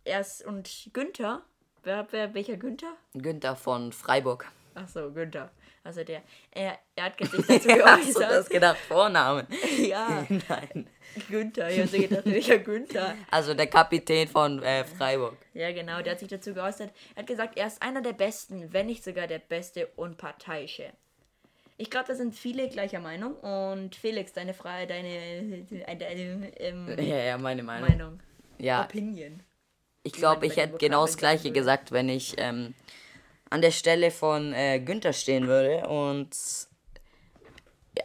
erst 0.05 0.45
und 0.45 0.89
Günther 0.93 1.43
wer, 1.87 2.07
wer, 2.11 2.33
welcher 2.33 2.57
Günther? 2.57 2.93
Günther 3.13 3.55
von 3.55 3.91
Freiburg. 3.91 4.45
Ach 4.75 4.87
so, 4.87 5.11
Günther. 5.11 5.49
Also 5.87 6.03
der, 6.03 6.21
er, 6.51 6.77
er 6.97 7.03
hat 7.05 7.17
sich 7.19 7.29
dazu 7.29 7.47
Hast 7.47 7.65
du 7.65 7.69
das 7.69 8.19
geäußert. 8.19 8.49
gedacht? 8.49 8.77
Vornamen? 8.89 9.47
ja, 9.87 10.27
Nein. 10.49 10.87
Günther. 11.29 11.69
Ich 11.69 11.77
habe 11.79 11.87
so 11.87 11.97
gedacht, 11.97 12.25
welcher 12.25 12.59
Günther? 12.59 13.15
Also 13.31 13.53
der 13.53 13.67
Kapitän 13.67 14.27
von 14.27 14.61
äh, 14.61 14.83
Freiburg. 14.83 15.37
Ja, 15.53 15.71
genau, 15.71 16.01
der 16.01 16.11
hat 16.11 16.19
sich 16.19 16.27
dazu 16.27 16.53
geäußert. 16.53 16.91
Er 17.15 17.21
hat 17.21 17.27
gesagt, 17.27 17.57
er 17.57 17.67
ist 17.67 17.81
einer 17.81 18.01
der 18.01 18.11
Besten, 18.11 18.73
wenn 18.73 18.87
nicht 18.87 19.01
sogar 19.05 19.27
der 19.27 19.39
beste 19.39 19.87
Unparteiische. 19.95 20.91
Ich 21.77 21.89
glaube, 21.89 22.07
da 22.09 22.15
sind 22.15 22.35
viele 22.35 22.67
gleicher 22.67 22.99
Meinung. 22.99 23.35
Und 23.35 23.95
Felix, 23.95 24.33
deine 24.33 24.53
Frage, 24.53 24.87
deine, 24.87 25.63
deine, 25.69 25.97
deine 25.97 26.59
ähm, 26.59 26.95
Ja, 26.99 27.17
ja, 27.17 27.37
meine 27.37 27.63
Meinung. 27.63 27.89
Meinung. 27.89 28.19
Ja, 28.59 28.83
Opinion. 28.83 29.39
ich 30.03 30.11
glaube, 30.11 30.47
ich 30.47 30.57
hätte 30.57 30.77
genau 30.77 31.05
das 31.05 31.15
gleiche 31.17 31.51
gesagt, 31.51 31.91
wenn 31.93 32.09
ich 32.09 32.35
ähm, 32.39 32.73
an 33.49 33.61
der 33.61 33.71
Stelle 33.71 34.11
von 34.11 34.53
äh, 34.53 34.79
Günther 34.79 35.13
stehen 35.13 35.47
würde. 35.47 35.87
Und 35.87 36.35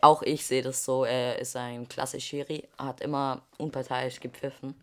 auch 0.01 0.23
ich 0.23 0.47
sehe 0.47 0.63
das 0.63 0.85
so, 0.85 1.05
er 1.05 1.39
ist 1.39 1.57
ein 1.57 1.89
klasse 1.89 2.21
Schiri, 2.21 2.69
hat 2.79 3.01
immer 3.01 3.43
unparteiisch 3.59 4.21
gepfiffen. 4.21 4.75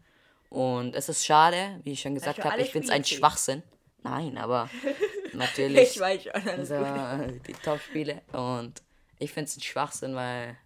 Und 0.50 0.96
es 0.96 1.10
ist 1.10 1.26
schade, 1.26 1.80
wie 1.84 1.94
ich 1.94 2.02
schon 2.02 2.16
gesagt 2.16 2.44
habe, 2.44 2.62
ich 2.62 2.72
finde 2.72 2.88
es 2.88 2.94
ein? 2.94 3.06
Schwachsinn. 3.06 3.64
Nein, 4.02 4.38
aber 4.38 4.70
natürlich. 5.34 5.92
Ich 5.92 6.00
weiß 6.00 6.24
schon. 6.24 6.48
Also, 6.48 6.76
die 7.48 7.54
Top-Spiele. 7.54 8.22
Und 8.32 8.82
ich 9.20 9.32
finde 9.32 9.50
es 9.50 9.58
ein 9.58 9.62
Schwachsinn, 9.62 10.16
weil 10.16 10.58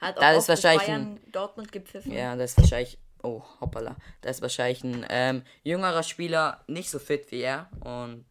Hat 0.00 0.16
da 0.16 0.30
auch 0.30 0.32
ist 0.32 0.38
oft 0.38 0.48
das 0.48 0.64
wahrscheinlich 0.64 0.86
Bayern 0.86 1.20
Dortmund 1.32 1.72
gepfiffen. 1.72 2.12
Ja, 2.12 2.36
das 2.36 2.52
ist 2.52 2.58
wahrscheinlich. 2.58 2.98
Oh, 3.22 3.42
hoppala. 3.60 3.96
Da 4.20 4.30
ist 4.30 4.40
wahrscheinlich 4.40 4.84
ein 4.84 5.04
ähm, 5.08 5.42
jüngerer 5.64 6.04
Spieler 6.04 6.62
nicht 6.68 6.90
so 6.90 6.98
fit 6.98 7.30
wie 7.32 7.40
er. 7.40 7.68
Und 7.80 8.24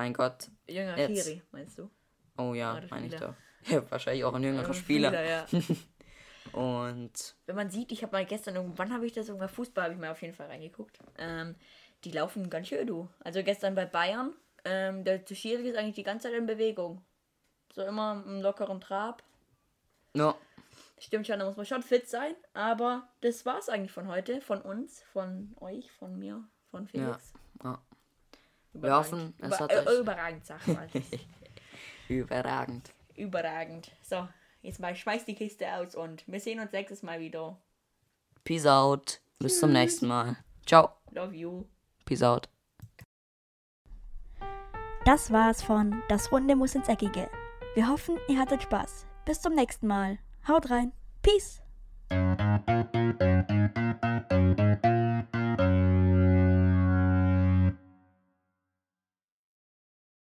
mein 0.00 0.14
Gott. 0.14 0.50
Jünger 0.66 0.96
Jetzt. 0.96 1.24
Schiri, 1.26 1.42
meinst 1.52 1.78
du? 1.78 1.90
Oh 2.38 2.54
ja, 2.54 2.80
meine 2.88 3.06
ich 3.06 3.12
Spieler. 3.12 3.28
doch. 3.28 3.70
Ja, 3.70 3.90
wahrscheinlich 3.90 4.24
auch 4.24 4.32
ein 4.32 4.42
jüngerer 4.42 4.72
Spieler. 4.72 5.22
ja. 5.22 5.46
Und 6.58 7.36
Wenn 7.44 7.56
man 7.56 7.68
sieht, 7.68 7.92
ich 7.92 8.02
habe 8.02 8.12
mal 8.12 8.24
gestern, 8.24 8.56
irgendwann 8.56 8.94
habe 8.94 9.04
ich 9.04 9.12
das 9.12 9.28
irgendwann 9.28 9.50
Fußball, 9.50 9.84
habe 9.84 9.94
ich 9.94 10.00
mal 10.00 10.10
auf 10.10 10.22
jeden 10.22 10.32
Fall 10.32 10.46
reingeguckt. 10.46 10.98
Ähm, 11.18 11.54
die 12.04 12.12
laufen 12.12 12.48
ganz 12.48 12.68
schön, 12.68 12.86
du. 12.86 13.10
Also 13.22 13.42
gestern 13.42 13.74
bei 13.74 13.84
Bayern, 13.84 14.32
ähm, 14.64 15.04
der 15.04 15.22
Schiri 15.30 15.68
ist 15.68 15.76
eigentlich 15.76 15.96
die 15.96 16.02
ganze 16.02 16.28
Zeit 16.28 16.38
in 16.38 16.46
Bewegung. 16.46 17.04
So 17.74 17.82
immer 17.82 18.24
im 18.26 18.40
lockeren 18.40 18.80
Trab. 18.80 19.22
no, 20.14 20.34
Stimmt 20.98 21.26
schon, 21.26 21.38
da 21.38 21.44
muss 21.44 21.58
man 21.58 21.66
schon 21.66 21.82
fit 21.82 22.08
sein. 22.08 22.34
Aber 22.54 23.06
das 23.20 23.44
war's 23.44 23.68
eigentlich 23.68 23.92
von 23.92 24.08
heute, 24.08 24.40
von 24.40 24.62
uns, 24.62 25.02
von 25.12 25.54
euch, 25.60 25.92
von 25.92 26.18
mir, 26.18 26.42
von 26.70 26.86
Felix. 26.86 27.34
ja. 27.62 27.78
Überragend. 28.72 29.06
hoffen, 29.12 29.34
es 29.38 29.46
Über, 29.48 29.58
hat 29.58 29.72
äh, 29.72 29.78
euch- 29.86 29.98
überragend, 30.00 30.46
sag 30.46 30.66
mal. 30.68 30.88
überragend. 32.08 32.92
überragend. 33.16 33.90
So, 34.02 34.28
jetzt 34.62 34.80
mal 34.80 34.94
schmeiß 34.94 35.24
die 35.24 35.34
Kiste 35.34 35.72
aus 35.74 35.94
und 35.94 36.22
wir 36.26 36.40
sehen 36.40 36.60
uns 36.60 36.72
nächstes 36.72 37.02
Mal 37.02 37.20
wieder. 37.20 37.56
Peace 38.44 38.66
out. 38.66 39.20
Bis 39.38 39.58
zum 39.60 39.72
nächsten 39.72 40.06
Mal. 40.06 40.36
Ciao. 40.66 40.90
Love 41.12 41.34
you. 41.34 41.64
Peace 42.04 42.22
out. 42.22 42.48
Das 45.04 45.32
war's 45.32 45.62
von 45.62 46.02
Das 46.08 46.30
Runde 46.30 46.54
muss 46.56 46.74
ins 46.74 46.88
Eckige. 46.88 47.30
Wir 47.74 47.88
hoffen, 47.88 48.18
ihr 48.28 48.38
hattet 48.38 48.62
Spaß. 48.62 49.06
Bis 49.24 49.40
zum 49.40 49.54
nächsten 49.54 49.86
Mal. 49.86 50.18
Haut 50.46 50.70
rein. 50.70 50.92
Peace. 51.22 51.60